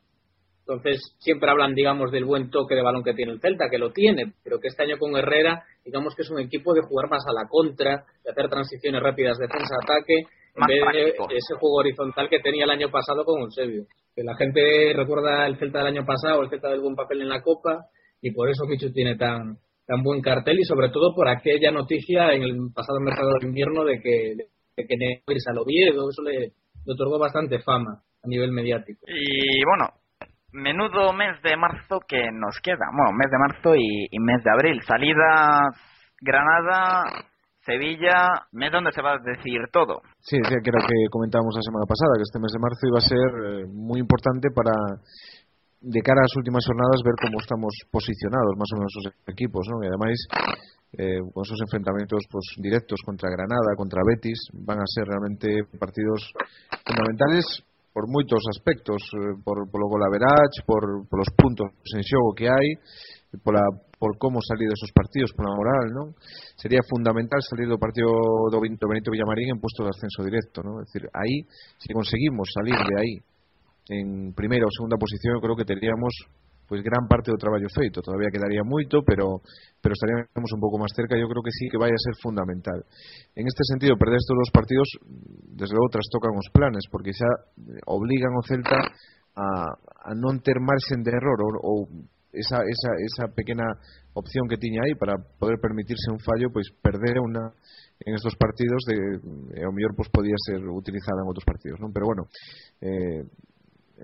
[0.68, 3.90] Entonces, siempre hablan, digamos, del buen toque de balón que tiene el Celta, que lo
[3.90, 7.24] tiene, pero que este año con Herrera, digamos que es un equipo de jugar más
[7.26, 11.26] a la contra, de hacer transiciones rápidas defensa-ataque, en vez práctico.
[11.26, 13.84] de ese juego horizontal que tenía el año pasado con Eusebio.
[14.14, 17.30] Que la gente recuerda el Celta del año pasado, el Celta del buen papel en
[17.30, 17.86] la Copa,
[18.20, 22.34] y por eso Michu tiene tan tan buen cartel y sobre todo por aquella noticia
[22.34, 24.34] en el pasado mercado de invierno de que
[24.76, 26.52] de que irse al Oviedo, eso le,
[26.84, 29.06] le otorgó bastante fama a nivel mediático.
[29.08, 29.94] Y bueno,
[30.52, 32.88] menudo mes de marzo que nos queda.
[32.92, 34.82] Bueno, mes de marzo y, mes de abril.
[34.82, 35.76] Salidas
[36.20, 37.04] Granada,
[37.64, 40.00] Sevilla, mes donde se va a decir todo.
[40.18, 42.82] Sí, sí, que era lo que comentábamos la semana pasada, que este mes de marzo
[42.88, 44.72] iba a ser eh, muy importante para,
[45.80, 49.68] de cara a las últimas jornadas, ver cómo estamos posicionados más o menos esos equipos.
[49.68, 50.16] Y además,
[50.96, 56.32] eh, con esos enfrentamientos pues directos contra Granada, contra Betis, van a ser realmente partidos
[56.88, 57.67] fundamentales
[57.98, 61.66] por moitos aspectos, eh, por polo gol average, por polos puntos
[61.98, 62.78] en xogo que hai,
[63.42, 63.58] pola
[63.98, 66.14] por como salir desos partidos, pola moral, non?
[66.54, 68.14] Sería fundamental salir do partido
[68.54, 70.78] do Benito Villamarín en puesto de ascenso directo, non?
[70.78, 71.42] É dicir, aí
[71.82, 73.14] se conseguimos salir de aí
[73.90, 76.14] en primeira ou segunda posición, eu creo que teríamos
[76.68, 78.04] pois gran parte do traballo feito.
[78.04, 79.40] Todavía quedaría moito, pero
[79.80, 82.84] pero estaríamos un pouco máis cerca, eu creo que sí que vai a ser fundamental.
[83.32, 84.88] En este sentido, perder estes dos partidos,
[85.56, 88.78] desde logo trastocan os planes, porque xa eh, obligan o Celta
[89.38, 89.48] a,
[90.04, 91.78] a non ter marxen de error ou, ou
[92.32, 93.64] esa, esa, esa pequena
[94.12, 97.54] opción que tiña aí para poder permitirse un fallo, pois perder una
[98.04, 101.78] en estos partidos de, eh, e ao mellor pois podía ser utilizada en outros partidos,
[101.82, 101.90] non?
[101.90, 102.22] Pero bueno,
[102.82, 103.22] eh,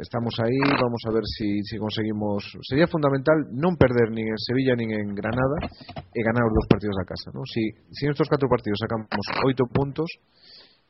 [0.01, 4.75] estamos aí, vamos a ver si, si conseguimos sería fundamental non perder nin en Sevilla
[4.75, 5.71] nin en Granada
[6.11, 7.47] e ganar os dos partidos da casa ¿no?
[7.47, 7.63] si,
[7.95, 9.07] si en estos catro partidos sacamos
[9.47, 10.11] oito puntos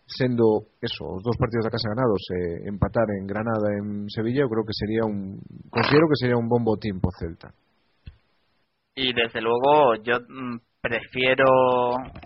[0.08, 4.52] sendo eso, os dos partidos da casa ganados e empatar en Granada en Sevilla eu
[4.52, 5.36] creo que sería un
[5.68, 7.52] considero que sería un bom botín po Celta
[8.96, 11.48] y desde luego yo mm, prefiero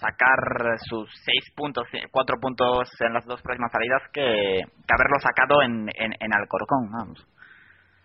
[0.02, 5.62] sacar sus seis puntos, cuatro puntos en las dos próximas salidas que, que haberlo sacado
[5.62, 7.24] en, en, en Alcorcón, vamos.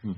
[0.04, 0.14] Mm.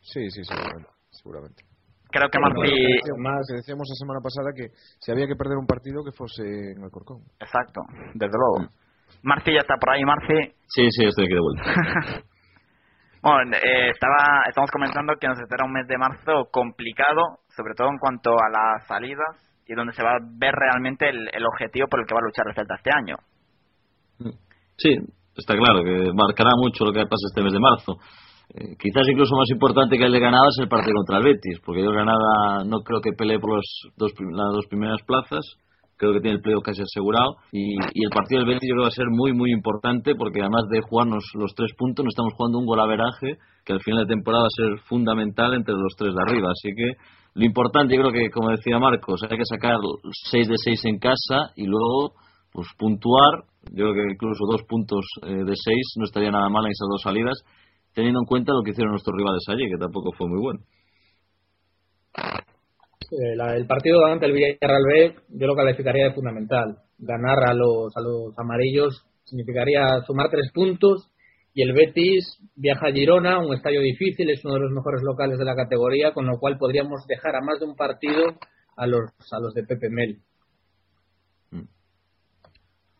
[0.00, 0.90] Sí, sí, seguramente.
[1.10, 1.62] seguramente.
[2.10, 2.74] Creo que Marci...
[3.18, 6.42] Más, decíamos la semana pasada que si había que perder un partido que fuese
[6.74, 7.22] en Alcorcón.
[7.38, 7.82] Exacto,
[8.14, 8.66] desde luego.
[8.66, 9.28] Mm.
[9.28, 10.58] Marci ya está por ahí, Marci.
[10.66, 11.62] Sí, sí, estoy aquí de vuelta.
[13.22, 17.90] bueno, eh, estaba, estamos comentando que nos espera un mes de marzo complicado, sobre todo
[17.90, 22.00] en cuanto a las salidas y donde se va a ver realmente el, objetivo por
[22.00, 23.16] el que va a luchar el Celta este año.
[24.76, 24.96] Sí,
[25.36, 28.00] está claro que marcará mucho lo que pasa este mes de marzo.
[28.48, 31.60] Eh, quizás incluso más importante que el de Granada es el partido contra el Betis,
[31.60, 33.66] porque yo Granada no creo que pelee por los
[33.98, 35.44] dos, las dos primeras plazas,
[35.98, 38.84] creo que tiene el pleo casi asegurado, y, y, el partido del Betis yo creo
[38.84, 42.32] va a ser muy, muy importante, porque además de jugarnos los tres puntos, nos estamos
[42.32, 46.14] jugando un golaveraje que al final de temporada va a ser fundamental entre los tres
[46.14, 46.96] de arriba, así que
[47.34, 49.76] lo importante, yo creo que, como decía Marcos, hay que sacar
[50.30, 52.14] 6 de 6 en casa y luego
[52.52, 53.44] pues puntuar.
[53.70, 56.88] Yo creo que incluso dos puntos eh, de 6 no estaría nada mal en esas
[56.90, 57.38] dos salidas,
[57.94, 60.60] teniendo en cuenta lo que hicieron nuestros rivales allí, que tampoco fue muy bueno.
[63.10, 66.78] Eh, el partido ante el Villarreal B yo lo calificaría de fundamental.
[66.98, 71.10] Ganar a los, a los amarillos significaría sumar tres puntos
[71.58, 75.38] y el Betis viaja a Girona, un estadio difícil, es uno de los mejores locales
[75.38, 78.26] de la categoría, con lo cual podríamos dejar a más de un partido
[78.76, 80.18] a los, a los de Pepe Mel.
[81.50, 81.66] Mm.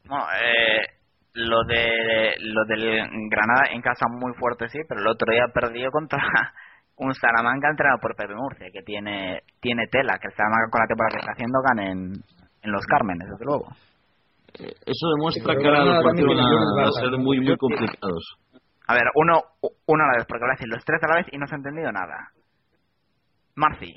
[0.08, 0.86] eh,
[1.34, 5.92] lo de lo del Granada en casa muy fuerte sí, pero el otro día perdió
[5.92, 6.18] contra
[6.96, 10.88] un Salamanca entrenado por Pepe Murcia, que tiene tiene tela, que el Salamanca con la
[10.88, 12.12] temporada que está haciendo gane en,
[12.64, 13.68] en los Cármenes, desde luego.
[14.54, 18.38] Eh, eso demuestra que ahora los partidos van a ser muy, muy complicados.
[18.88, 19.42] A ver, uno,
[19.87, 21.46] uno a la vez, porque voy a decir los tres a la vez y no
[21.46, 22.33] se ha entendido nada.
[23.55, 23.92] Marci.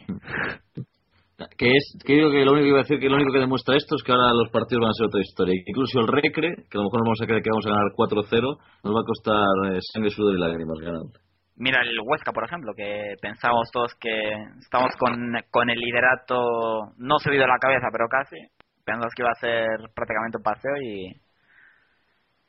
[1.58, 3.40] Que es, que digo que lo único que iba a decir que lo único que
[3.40, 5.56] demuestra esto es que ahora los partidos van a ser otra historia.
[5.66, 7.90] Incluso el Recre, que a lo mejor nos vamos a creer que vamos a ganar
[7.96, 11.08] 4-0, nos va a costar eh, sangre, sudor y lágrimas ganar.
[11.56, 14.12] Mira el Huesca, por ejemplo, que pensamos todos que
[14.60, 15.16] estamos con,
[15.50, 18.38] con el liderato no subido a la cabeza, pero casi.
[18.84, 21.16] Pensamos que iba a ser prácticamente un paseo y,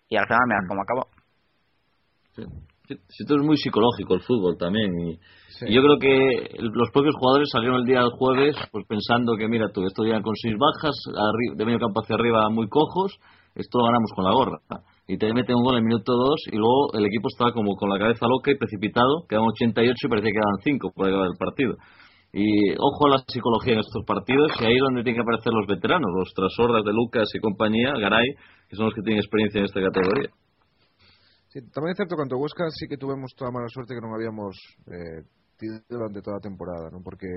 [0.08, 1.21] y al final, mira cómo acabó.
[2.34, 2.42] Sí.
[2.88, 4.90] Esto es muy psicológico el fútbol también.
[5.00, 5.18] Y,
[5.72, 9.70] yo creo que los propios jugadores salieron el día del jueves pues pensando que, mira,
[9.72, 10.94] tú, esto ya con seis bajas,
[11.56, 13.14] de medio campo hacia arriba muy cojos,
[13.54, 14.58] esto lo ganamos con la gorra.
[15.06, 17.74] Y te meten un gol en el minuto dos y luego el equipo estaba como
[17.76, 21.26] con la cabeza loca y precipitado, quedaban 88 y parecía que quedaban 5 por acabar
[21.30, 21.76] el partido.
[22.32, 25.52] Y ojo a la psicología en estos partidos, y ahí es donde tienen que aparecer
[25.52, 28.26] los veteranos, los trasorras de Lucas y compañía, Garay,
[28.68, 30.30] que son los que tienen experiencia en esta categoría.
[31.52, 34.16] Sí, tamén é certo canto Huesca sí que tuvemos toda a mala suerte que non
[34.16, 34.56] habíamos
[34.88, 35.20] eh,
[35.60, 37.04] tido durante toda a temporada, non?
[37.04, 37.28] Porque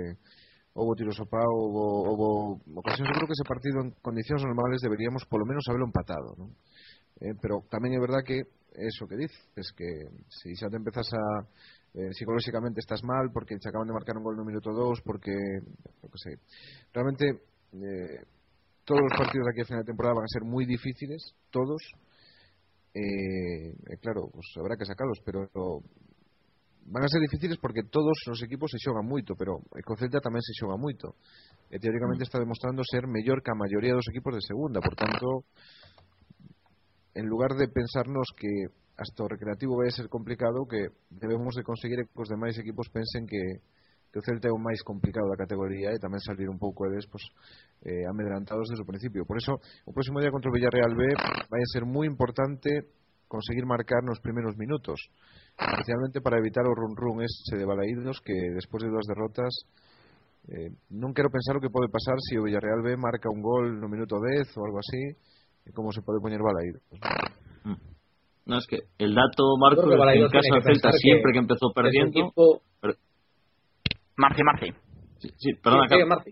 [0.71, 5.27] houve tiros pau, houve, houve ocasións, eu creo que ese partido en condicións normales deberíamos
[5.27, 6.55] polo menos haberlo empatado, non?
[7.19, 8.39] Eh, pero tamén é verdad que
[8.71, 11.43] eso que dices, que si xa te empezas a
[11.99, 15.35] eh, psicolóxicamente estás mal porque te acaban de marcar un gol no minuto 2 porque,
[15.99, 16.39] lo que sei,
[16.95, 17.51] realmente
[17.83, 18.23] eh,
[18.87, 21.83] todos os partidos de aquí a final de temporada van a ser moi difíciles, todos,
[22.95, 25.49] Eh, eh, claro, pues habrá que sacalos, pero
[26.85, 30.39] van a ser difíciles porque todos os equipos se xogan moito, pero o Celta tamén
[30.39, 31.19] se xoga moito.
[31.67, 32.27] E eh, teóricamente mm.
[32.31, 35.43] está demostrando ser mellor que a maioría dos equipos de segunda, por tanto,
[37.19, 41.67] en lugar de pensarnos que hasta o recreativo vai a ser complicado, que debemos de
[41.67, 43.59] conseguir que os demais equipos pensen que
[44.15, 47.03] que o Celta é o máis complicado da categoría e tamén salir un pouco eles
[47.11, 47.27] pues,
[47.83, 49.27] eh, amedrantados desde o principio.
[49.27, 51.03] Por eso, o próximo día contra o Villarreal B
[51.51, 52.95] vai a ser moi importante
[53.27, 54.95] conseguir marcar nos primeiros minutos,
[55.59, 59.51] especialmente para evitar o run-run ese de balaídos que despois de dúas derrotas
[60.47, 63.43] eh, non quero pensar o que pode pasar se si o Villarreal B marca un
[63.43, 65.11] gol no minuto 10 ou algo así,
[65.67, 66.87] e como se pode poñer balaídos.
[67.67, 67.83] Mm.
[68.47, 72.31] No, es que el dato, Marco, que en casa Celta siempre que, que empezó perdiendo...
[74.17, 74.69] Marci, Marci.
[75.19, 76.31] Sí, sí, perdona, Sí,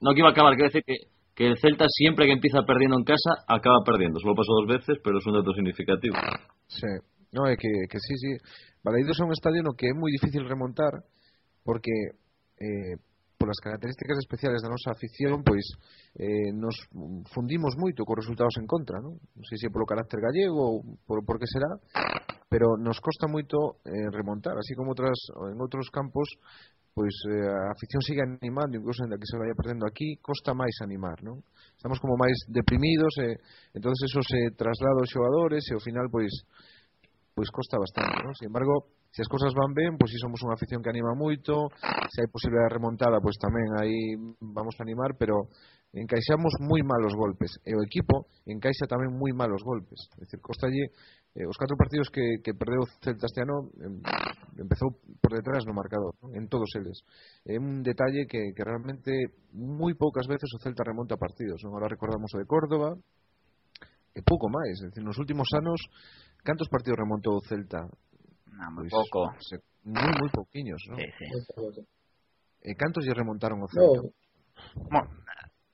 [0.00, 2.96] no que iba a acabar, quiero decir que, que el Celta siempre que empieza perdiendo
[2.96, 4.18] en casa acaba perdiendo.
[4.18, 6.16] Solo pasó dos veces, pero es un dato significativo.
[6.66, 6.86] Sí,
[7.32, 8.32] no, é que, que sí, sí.
[8.82, 11.04] Balaídos é un estadio no que é moi difícil remontar
[11.66, 11.92] porque
[12.56, 12.96] eh,
[13.36, 15.66] polas características especiales da nosa afición pois
[16.16, 16.74] eh, nos
[17.34, 19.18] fundimos moito cos resultados en contra non?
[19.20, 20.74] non sei se polo carácter gallego ou
[21.04, 21.76] por, por que será
[22.48, 25.18] pero nos costa moito eh, remontar así como outras,
[25.52, 26.30] en outros campos
[26.96, 30.80] pois eh, a afición sigue animando, incluso en que se vaya perdendo aquí, costa máis
[30.80, 31.44] animar, non?
[31.76, 33.36] Estamos como máis deprimidos, e,
[33.76, 36.32] entonces eso se eh, traslada aos xogadores e ao final pois
[37.36, 38.32] pois costa bastante, non?
[38.32, 41.68] Sin embargo, se as cousas van ben, pois si somos unha afición que anima moito,
[42.08, 45.52] se hai posibilidade de remontada, pois tamén aí vamos a animar, pero
[45.94, 50.10] encaixamos moi malos golpes e o equipo encaixa tamén moi malos golpes.
[50.18, 50.90] É dicir, costalle
[51.36, 54.00] eh, os catro partidos que, que perdeu o Celta este ano em,
[54.60, 56.32] empezou por detrás no marcador, non?
[56.34, 57.00] en todos eles.
[57.46, 59.12] É un detalle que, que realmente
[59.52, 61.60] moi poucas veces o Celta remonta partidos.
[61.64, 61.76] Non?
[61.76, 62.96] Ahora recordamos o de Córdoba,
[64.16, 64.80] e pouco máis.
[64.80, 65.80] É dicir, nos últimos anos,
[66.40, 67.84] cantos partidos remontou o Celta?
[68.56, 69.28] Non, moi pois, pouco.
[69.44, 70.96] Se, moi, moi pouquiños, non?
[70.96, 71.84] Sí, sí.
[72.64, 74.00] E cantos lle remontaron o Celta?
[74.00, 74.24] No.
[74.88, 75.08] Bueno,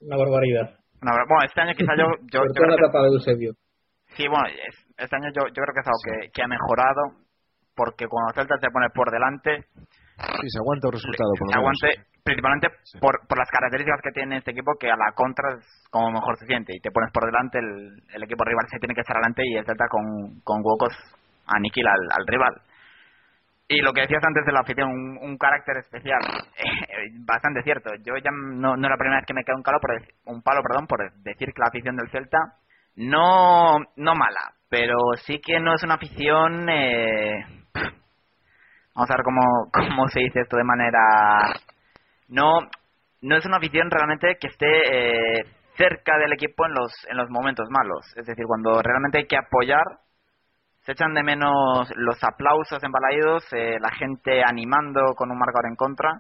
[0.07, 0.77] una barbaridad.
[1.03, 3.53] no, bueno, este año quizá yo, yo, yo creo la que- etapa de Eusebio.
[4.17, 7.03] Sí, bueno, es- este año yo, yo creo que es algo que, que ha mejorado,
[7.75, 9.65] porque cuando el Celta se pone por delante,
[10.23, 11.89] Sí, se aguanta o resultado, por lo se aguante,
[12.23, 12.99] principalmente Sí.
[13.01, 16.37] por, por las características que tiene este equipo, que a la contra es como mejor
[16.39, 19.17] se siente, y te pones por delante, el, el equipo rival se tiene que echar
[19.17, 20.05] adelante y el Celta con,
[20.45, 20.93] con huecos
[21.47, 22.55] aniquila al, al rival.
[23.73, 26.21] Y lo que decías antes de la afición, un, carácter especial,
[27.25, 27.91] bastante cierto.
[28.05, 29.91] Yo ya no, no es la primera vez que me queda un, calo por,
[30.27, 32.39] un palo perdón, por decir que la afición del Celta
[32.97, 36.69] no, no mala, pero sí que no es una afición...
[36.69, 37.47] Eh,
[38.95, 39.41] vamos a ver cómo,
[39.73, 41.01] cómo se dice esto de manera...
[42.29, 42.59] No,
[43.23, 45.45] no es una afición realmente que esté eh,
[45.77, 48.05] cerca del equipo en los, en los momentos malos.
[48.17, 49.85] Es decir, cuando realmente hay que apoyar,
[50.85, 55.77] se echan de menos los aplausos embalaídos, eh, la gente animando con un marcador en
[55.77, 56.11] contra.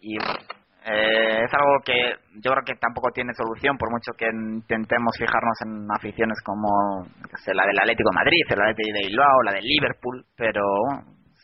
[0.00, 5.12] Y eh, es algo que yo creo que tampoco tiene solución, por mucho que intentemos
[5.18, 7.04] fijarnos en aficiones como
[7.44, 10.62] sé, la del Atlético de Madrid, la de Bilbao, la del Liverpool, pero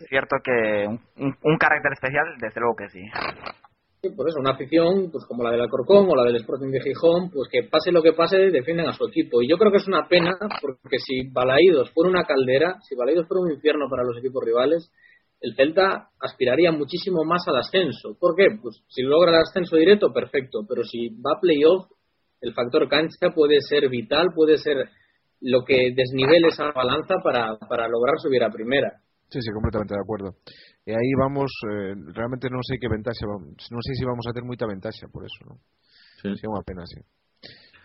[0.00, 3.02] es cierto que un, un- un carácter especial, desde luego que sí.
[4.02, 7.30] Por eso, una afición pues como la del Alcorcón o la del Sporting de Gijón,
[7.30, 9.42] pues que pase lo que pase, defienden a su equipo.
[9.42, 13.26] Y yo creo que es una pena, porque si Balaídos fuera una caldera, si Balaídos
[13.26, 14.90] fuera un infierno para los equipos rivales,
[15.40, 18.16] el Celta aspiraría muchísimo más al ascenso.
[18.18, 18.46] ¿Por qué?
[18.60, 21.86] Pues si logra el ascenso directo, perfecto, pero si va a playoff,
[22.40, 24.88] el factor cancha puede ser vital, puede ser
[25.40, 29.00] lo que desnivele esa balanza para, para lograr subir a primera.
[29.28, 30.36] Sí, sí, completamente de acuerdo.
[30.86, 34.32] e aí vamos eh, realmente non sei que ventaxa vamos, non sei se vamos a
[34.32, 35.58] ter moita ventaxa por eso non?
[36.22, 36.30] Sí.
[36.38, 37.02] Se é unha pena, sí.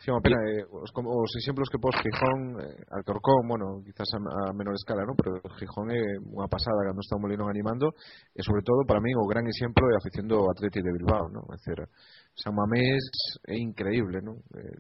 [0.02, 4.50] Sí, unha pena, eh, os, os exemplos que pos Gijón, eh, Alcorcón, bueno, quizás a,
[4.50, 5.14] a menor escala, non?
[5.14, 7.94] pero Gijón é unha pasada cando está o Molinón animando,
[8.34, 11.30] e sobre todo para mí o gran exemplo é a afición do Atleti de Bilbao,
[11.30, 11.46] non?
[11.54, 11.86] é decir,
[12.34, 13.06] San Mamés
[13.46, 14.42] é increíble, non?
[14.58, 14.78] Eh,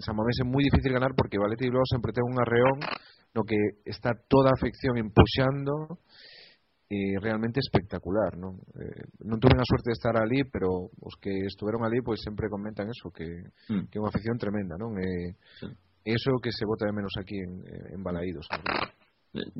[0.00, 2.80] San Mamés é moi difícil ganar porque o Atleti de Bilbao sempre ten un arreón
[3.36, 6.00] no que está toda a afección empuxando
[6.88, 8.56] e realmente espectacular, non?
[8.80, 12.48] Eh, non tuve a sorte de estar ali, pero os que estuveron ali pois sempre
[12.48, 13.28] comentan eso, que,
[13.68, 13.92] Mm.
[13.92, 14.96] que unha afición tremenda, non?
[14.96, 15.68] E, Sí.
[15.68, 17.60] e iso é o que se bota de menos aquí en,
[17.92, 18.48] en Balaídos.
[18.48, 18.64] non?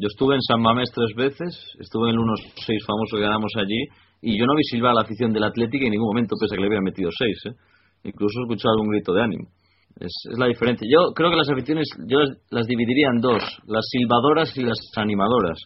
[0.00, 3.84] Yo estuve en San Mamés tres veces, estuve en el 1-6 famoso que ganamos allí,
[4.24, 6.56] y yo no vi silbar a la afición del Atlético en ningún momento, pese a
[6.56, 7.36] que le habían metido seis.
[7.44, 7.54] ¿eh?
[8.08, 9.46] Incluso he escuchado algún grito de ánimo.
[10.00, 10.88] Es, es la diferencia.
[10.88, 14.78] Yo creo que las aficiones, yo las, las dividiría en dos, las silbadoras y las
[14.96, 15.58] animadoras.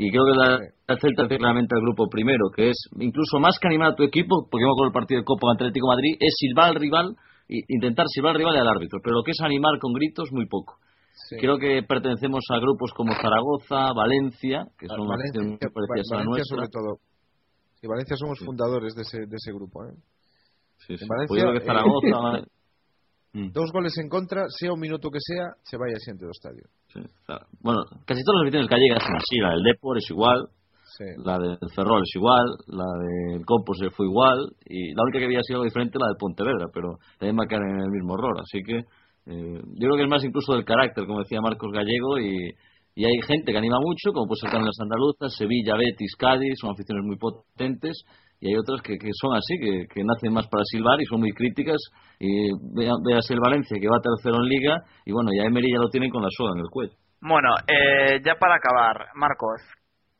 [0.00, 3.66] Y creo que la, la Celta claramente al grupo primero, que es incluso más que
[3.66, 6.14] animar a tu equipo, porque yo me acuerdo el partido de Copa Atlético de Madrid,
[6.20, 7.16] es silbar al rival,
[7.48, 9.00] intentar silbar al rival y al árbitro.
[9.02, 10.78] Pero lo que es animar con gritos, muy poco.
[11.28, 11.34] Sí.
[11.40, 16.22] Creo que pertenecemos a grupos como Zaragoza, Valencia, que son Valencia, muy parecidas a la
[16.22, 16.56] Valencia nuestra.
[16.56, 16.90] sobre todo.
[17.82, 18.44] Y Valencia son os Sí.
[18.44, 19.98] fundadores dese, dese grupo, eh?
[20.86, 20.94] Sí.
[20.94, 22.46] En Valencia, Pues yo creo que Zaragoza.
[23.38, 26.32] Mm, Dos goles en contra, sea o minuto que sea, se vai a xente do
[26.34, 26.64] estadio.
[26.92, 27.46] sí, claro.
[27.62, 29.36] Bueno, casi todas las aficiones gallegas son así.
[29.38, 30.40] La del Depor es igual,
[30.98, 31.04] Sí.
[31.22, 35.42] la del Ferrol es igual, la del Compos fue igual, y la única que había
[35.44, 38.34] sido diferente la del Pontevedra, pero también caer en el mismo error.
[38.40, 38.78] Así que
[39.30, 42.34] eh, yo creo que es más incluso del carácter, como decía Marcos Gallego, y,
[42.96, 46.70] y hay gente que anima mucho, como puede ser las andaluzas, Sevilla, Betis, Cádiz, son
[46.72, 48.02] aficiones muy potentes,
[48.40, 51.20] y hay otras que, que son así, que, que nacen más para silbar y son
[51.20, 51.78] muy críticas.
[52.20, 55.78] Y vea- véase el Valencia, que va tercero en Liga, y bueno, ya Emery ya
[55.80, 56.92] lo tienen con la soga en el cuello.
[57.20, 59.60] Bueno, eh, ya para acabar, Marcos,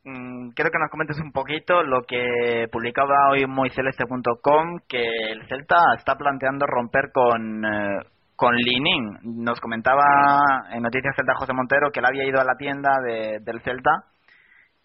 [0.05, 5.77] mm, quiero que nos comentes un poquito lo que publicaba hoy moiceleste.com, que el Celta
[5.97, 7.99] está planteando romper con, eh,
[8.37, 9.45] con Linin.
[9.45, 10.03] Nos comentaba
[10.73, 13.91] en Noticias Celta José Montero que él había ido a la tienda de- del Celta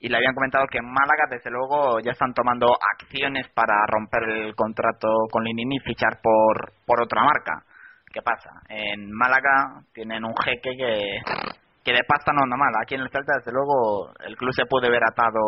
[0.04, 2.68] y le habían comentado que en Málaga, desde luego, ya están tomando
[3.00, 7.64] acciones para romper el contrato con Linin y fichar por, por otra marca.
[8.12, 8.50] ¿Qué pasa?
[8.68, 11.20] En Málaga tienen un jeque que,
[11.86, 12.74] que de pasta no anda mal.
[12.82, 15.40] Aquí en el Celta, desde luego, el club se puede ver atado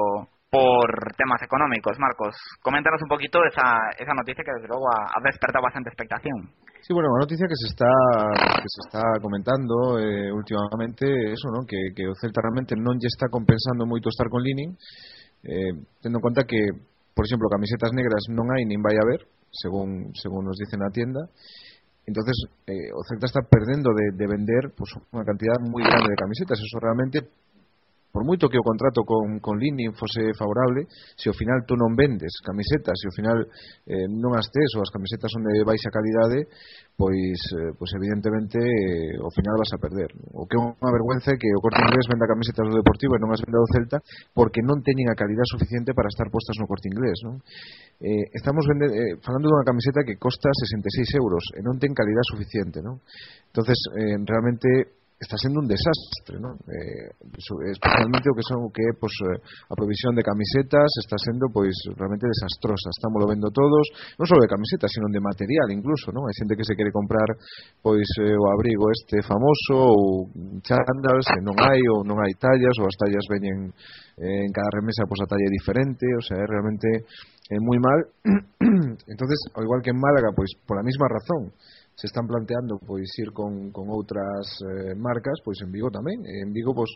[0.56, 0.88] por
[1.20, 2.00] temas económicos.
[2.00, 2.32] Marcos,
[2.64, 6.48] coméntanos un poquito esa, esa noticia que desde luego ha, ha despertado bastante expectación.
[6.80, 7.92] Sí, bueno, una noticia que se está
[8.62, 11.66] que se está comentando eh, últimamente eso, ¿no?
[11.68, 14.72] Que, que Celta realmente non lle está compensando moito estar con Linin,
[15.44, 16.62] eh, tendo en conta que,
[17.12, 21.26] por exemplo, camisetas negras non hai nin vai haber, según según nos dicen na tienda.
[22.06, 22.38] Entonces,
[22.70, 26.62] eh, está perdendo de, de vender pues, unha cantidad moi grande de camisetas.
[26.62, 27.26] Eso realmente
[28.16, 30.88] por moito que o contrato con, con Lindin fose favorable,
[31.20, 33.44] se ao final tú non vendes camisetas, se ao final
[33.84, 36.48] eh, non as tes ou as camisetas son de baixa calidade,
[36.96, 40.16] pois, eh, pois evidentemente eh, ao final vas a perder.
[40.32, 43.20] O que é unha vergüenza é que o Corte Inglés venda camisetas do Deportivo e
[43.20, 44.00] non as venda do Celta
[44.32, 47.20] porque non teñen a calidad suficiente para estar postas no Corte Inglés.
[47.28, 47.44] Non?
[48.00, 52.24] Eh, estamos vende, eh, falando dunha camiseta que costa 66 euros e non ten calidad
[52.32, 52.80] suficiente.
[52.80, 53.04] Non?
[53.52, 56.60] Entonces, eh, realmente está sendo un desastre non?
[56.68, 57.08] Eh,
[57.72, 59.16] especialmente o que son o que é pois,
[59.72, 63.86] a provisión de camisetas está sendo pois realmente desastrosa estamos lo vendo todos,
[64.20, 66.28] non só de camisetas sino de material incluso, non?
[66.28, 67.32] hai xente que se quere comprar
[67.80, 70.28] pois eh, o abrigo este famoso ou
[70.68, 73.72] chándals e non hai ou non hai tallas ou as tallas veñen
[74.20, 77.58] eh, en cada remesa pois a talla é diferente, o sea, é realmente eh, é
[77.62, 78.00] moi mal
[79.14, 81.54] entonces, ao igual que en Málaga pois pola mesma razón
[81.96, 86.20] se están planteando pois ir con, con outras eh, marcas, pois en Vigo tamén.
[86.28, 86.92] En Vigo pois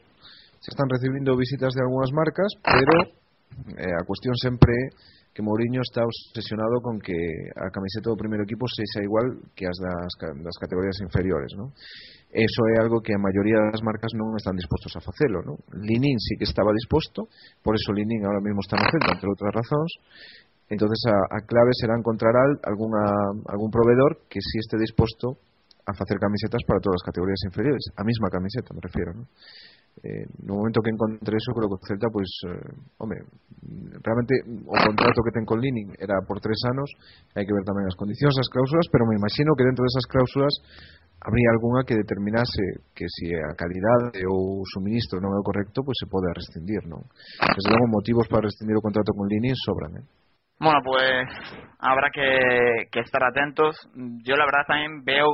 [0.59, 2.93] se están recibindo visitas de algunhas marcas, pero
[3.79, 7.15] eh, a cuestión sempre é que Mourinho está obsesionado con que
[7.55, 10.11] a camiseta do primeiro equipo sexa igual que as das,
[10.43, 11.71] das categorías inferiores, ¿no?
[12.29, 15.55] Eso é algo que a maioría das marcas non están dispostos a facelo, ¿no?
[15.79, 17.31] Linin sí que estaba disposto,
[17.63, 19.91] por eso Linin ahora mismo está no Celta, entre outras razóns,
[20.69, 23.03] entonces a, a clave será encontrar alguna,
[23.49, 25.41] algún proveedor que sí esté disposto
[25.85, 29.25] a facer camisetas para todas as categorías inferiores, a mesma camiseta me refiero, ¿no?
[29.99, 32.71] Eh, no momento que encontré eso creo que o Celta pois, pues, eh,
[33.03, 33.19] home,
[33.99, 36.87] realmente mm, o contrato que ten con Lining era por tres anos
[37.35, 40.55] hai que ver tamén as condicións, as cláusulas pero me imagino que dentro desas cláusulas
[41.19, 45.43] habría algunha que determinase que se si a calidade ou o suministro non é o
[45.43, 47.03] correcto, pois pues, se pode rescindir non?
[47.43, 50.05] desde logo motivos para rescindir o contrato con Lining sobran, eh?
[50.59, 51.27] Bueno, pues
[51.79, 53.75] habrá que, que estar atentos.
[54.25, 55.27] Yo la verdad también veo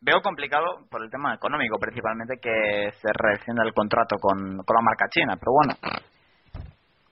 [0.00, 4.82] veo complicado por el tema económico principalmente que se rescinda el contrato con, con la
[4.82, 5.74] marca china, pero bueno,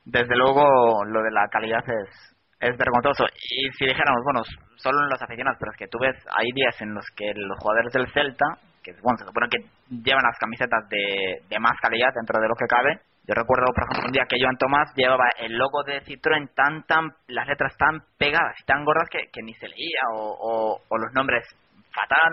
[0.06, 3.24] desde luego lo de la calidad es, es vergonzoso.
[3.28, 4.40] Y si dijéramos, bueno,
[4.76, 7.58] solo en los aficionados, pero es que tú ves, hay días en los que los
[7.58, 8.46] jugadores del Celta,
[8.82, 12.54] que bueno, se supone que llevan las camisetas de, de más calidad dentro de lo
[12.54, 16.00] que cabe, yo recuerdo, por ejemplo, un día que Joan Tomás llevaba el logo de
[16.00, 20.00] Citroën tan, tan, las letras tan pegadas y tan gordas que, que ni se leía,
[20.16, 21.44] o, o, o los nombres
[21.92, 22.32] fatal,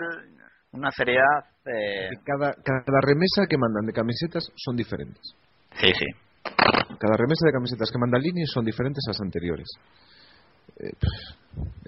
[0.72, 1.44] una seriedad.
[1.66, 2.08] Eh...
[2.24, 5.36] Cada, cada remesa que mandan de camisetas son diferentes.
[5.76, 6.06] Sí, sí.
[6.98, 9.68] Cada remesa de camisetas que manda Lini son diferentes ás anteriores.
[10.80, 10.92] Eh,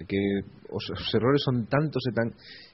[0.07, 2.29] que os, os errores son tantos e tan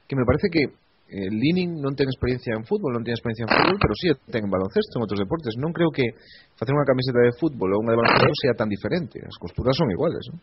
[0.07, 0.63] que me parece que
[1.05, 4.45] eh, Linin non ten experiencia en fútbol, non ten experiencia en fútbol, pero sí ten
[4.45, 5.53] en baloncesto, en outros deportes.
[5.61, 6.17] Non creo que
[6.57, 9.21] facer unha camiseta de fútbol ou unha de baloncesto sea tan diferente.
[9.21, 10.41] As costuras son iguales, ¿no?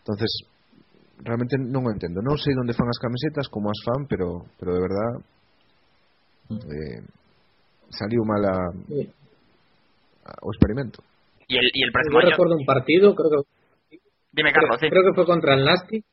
[0.00, 0.30] Entonces,
[1.20, 2.24] realmente non o entendo.
[2.24, 5.10] Non sei onde fan as camisetas, como as fan, pero pero de verdad
[6.56, 7.00] eh,
[7.92, 8.56] saliu mal a,
[10.24, 11.04] a, o experimento.
[11.48, 12.30] Y el, y el Yo próximo año...
[12.30, 13.58] recuerdo un partido, creo que
[14.32, 14.88] Dime, Carlos, sí.
[14.88, 16.04] creo que fue contra el Nasti,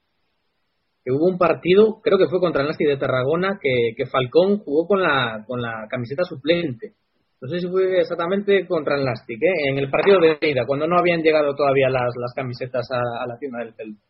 [1.06, 4.58] que hubo un partido, creo que fue contra el Nasti de Tarragona, que, que Falcón
[4.58, 6.94] jugó con la, con la camiseta suplente.
[7.40, 9.70] No sé si fue exactamente contra el Nasti, ¿eh?
[9.70, 13.28] en el partido de ida, cuando no habían llegado todavía las, las camisetas a, a
[13.28, 14.02] la tienda del Celta.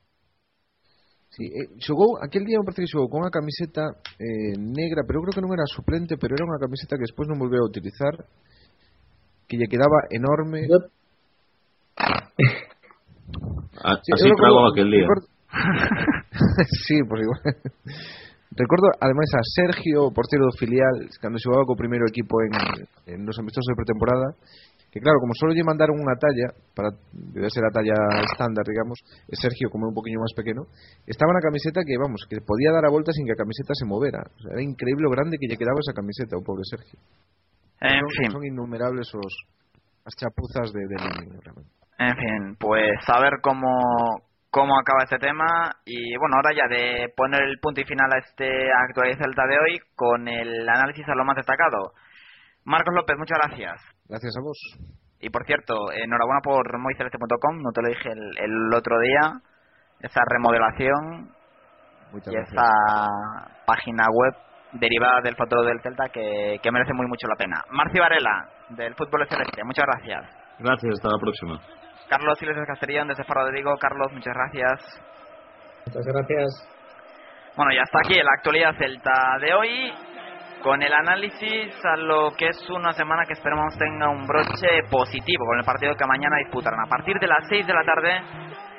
[1.36, 5.20] Sí, eh, xogou, aquel día me parece que xogou con unha camiseta eh, negra, pero
[5.20, 7.68] eu creo que non era suplente, pero era unha camiseta que despois non volveu a
[7.68, 8.24] utilizar,
[9.44, 10.64] que lle quedaba enorme.
[10.72, 10.80] Yo,
[13.84, 15.08] A- Sí, Así trago aquel día.
[16.88, 17.42] sí, pues igual.
[18.56, 22.54] Recordo ademais a Sergio, portero filial, cando xogaba co primeiro equipo en,
[23.08, 24.32] en nos amistosos de pretemporada,
[24.96, 28.96] que claro, como solo lle mandaron unha talla, para debe ser a talla estándar, digamos,
[29.28, 30.72] e Sergio, como un poquinho máis pequeno,
[31.04, 33.84] estaba na camiseta que, vamos, que podía dar a volta sin que a camiseta se.
[33.84, 36.96] O sea, era increíble o grande que lle quedaba esa camiseta, o pobre Sergio.
[37.84, 38.32] En fin.
[38.32, 39.36] son innumerables os
[40.08, 41.76] las chapuzas de, de Lini, realmente.
[42.00, 43.68] En fin, pues a ver cómo,
[44.56, 48.20] cómo acaba este tema y bueno, ahora ya de poner el punto y final a
[48.20, 51.92] este actualidad Celta de hoy con el análisis a lo más destacado.
[52.64, 53.82] Marcos López, muchas gracias.
[54.08, 54.58] Gracias a vos.
[55.20, 59.42] Y por cierto, enhorabuena por moiceleste.com, no te lo dije el, el otro día,
[60.00, 61.36] esa remodelación
[62.14, 62.54] Muchas y gracias.
[62.54, 64.36] esa página web
[64.72, 67.62] derivada del futuro del Celta que, que merece muy mucho la pena.
[67.72, 70.24] Marci Varela, del Fútbol Celeste, muchas gracias.
[70.60, 71.60] Gracias, hasta la próxima.
[72.10, 73.76] Carlos Iglesias Castellón, desde Faro de Vigo.
[73.78, 75.02] Carlos, muchas gracias.
[75.88, 76.72] Muchas gracias.
[77.56, 79.94] Bueno, ya está aquí la actualidad celta de hoy,
[80.62, 85.46] con el análisis a lo que es una semana que esperamos tenga un broche positivo
[85.46, 86.82] con el partido que mañana disputarán.
[86.86, 88.22] A partir de las 6 de la tarde,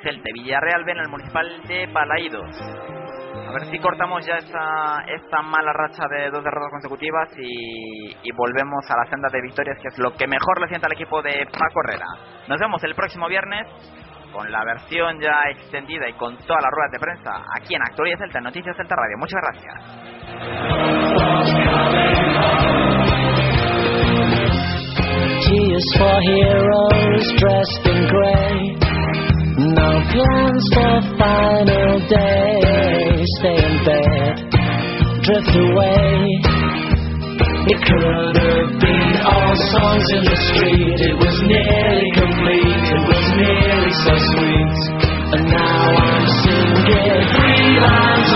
[0.03, 3.06] Celta y Villarreal ven al municipal de Balaídos.
[3.47, 8.83] A ver si cortamos ya esta, esta mala racha de dos derrotas consecutivas y, volvemos
[8.89, 11.45] a la senda de victorias, que es lo que mejor le sienta al equipo de
[11.45, 12.05] Paco Herrera.
[12.47, 13.65] Nos vemos el próximo viernes
[14.33, 18.19] con la versión ya extendida y con todas las ruedas de prensa aquí en Actualidad
[18.19, 19.17] Celta, Noticias Celta Radio.
[19.17, 19.73] Muchas gracias.
[33.35, 34.35] Stay in bed,
[35.19, 36.31] drift away.
[37.67, 40.95] It could have been all songs in the street.
[40.95, 42.87] It was nearly complete.
[42.87, 44.79] It was nearly so sweet.
[45.35, 48.26] And now I'm singing three lines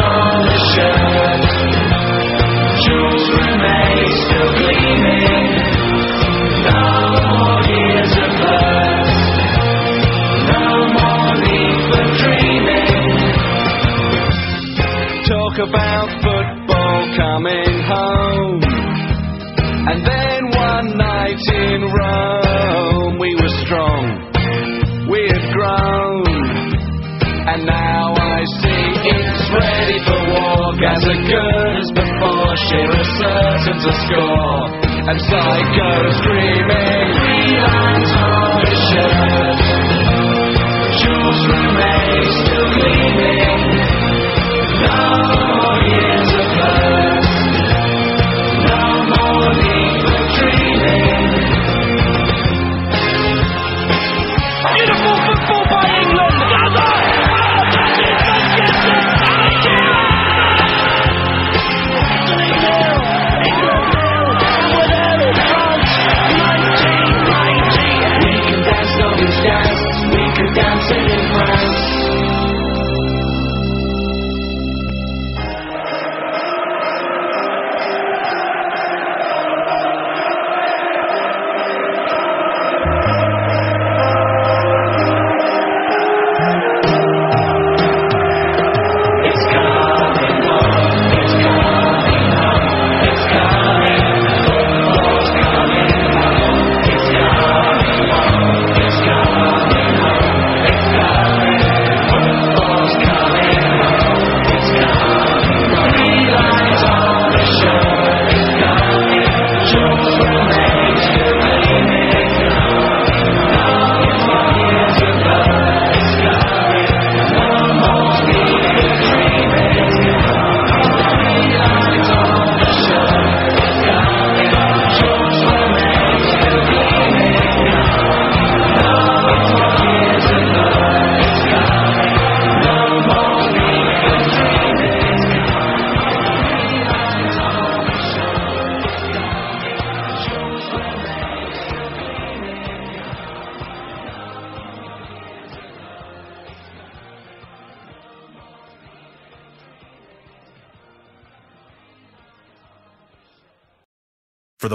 [35.11, 35.60] I'm sorry.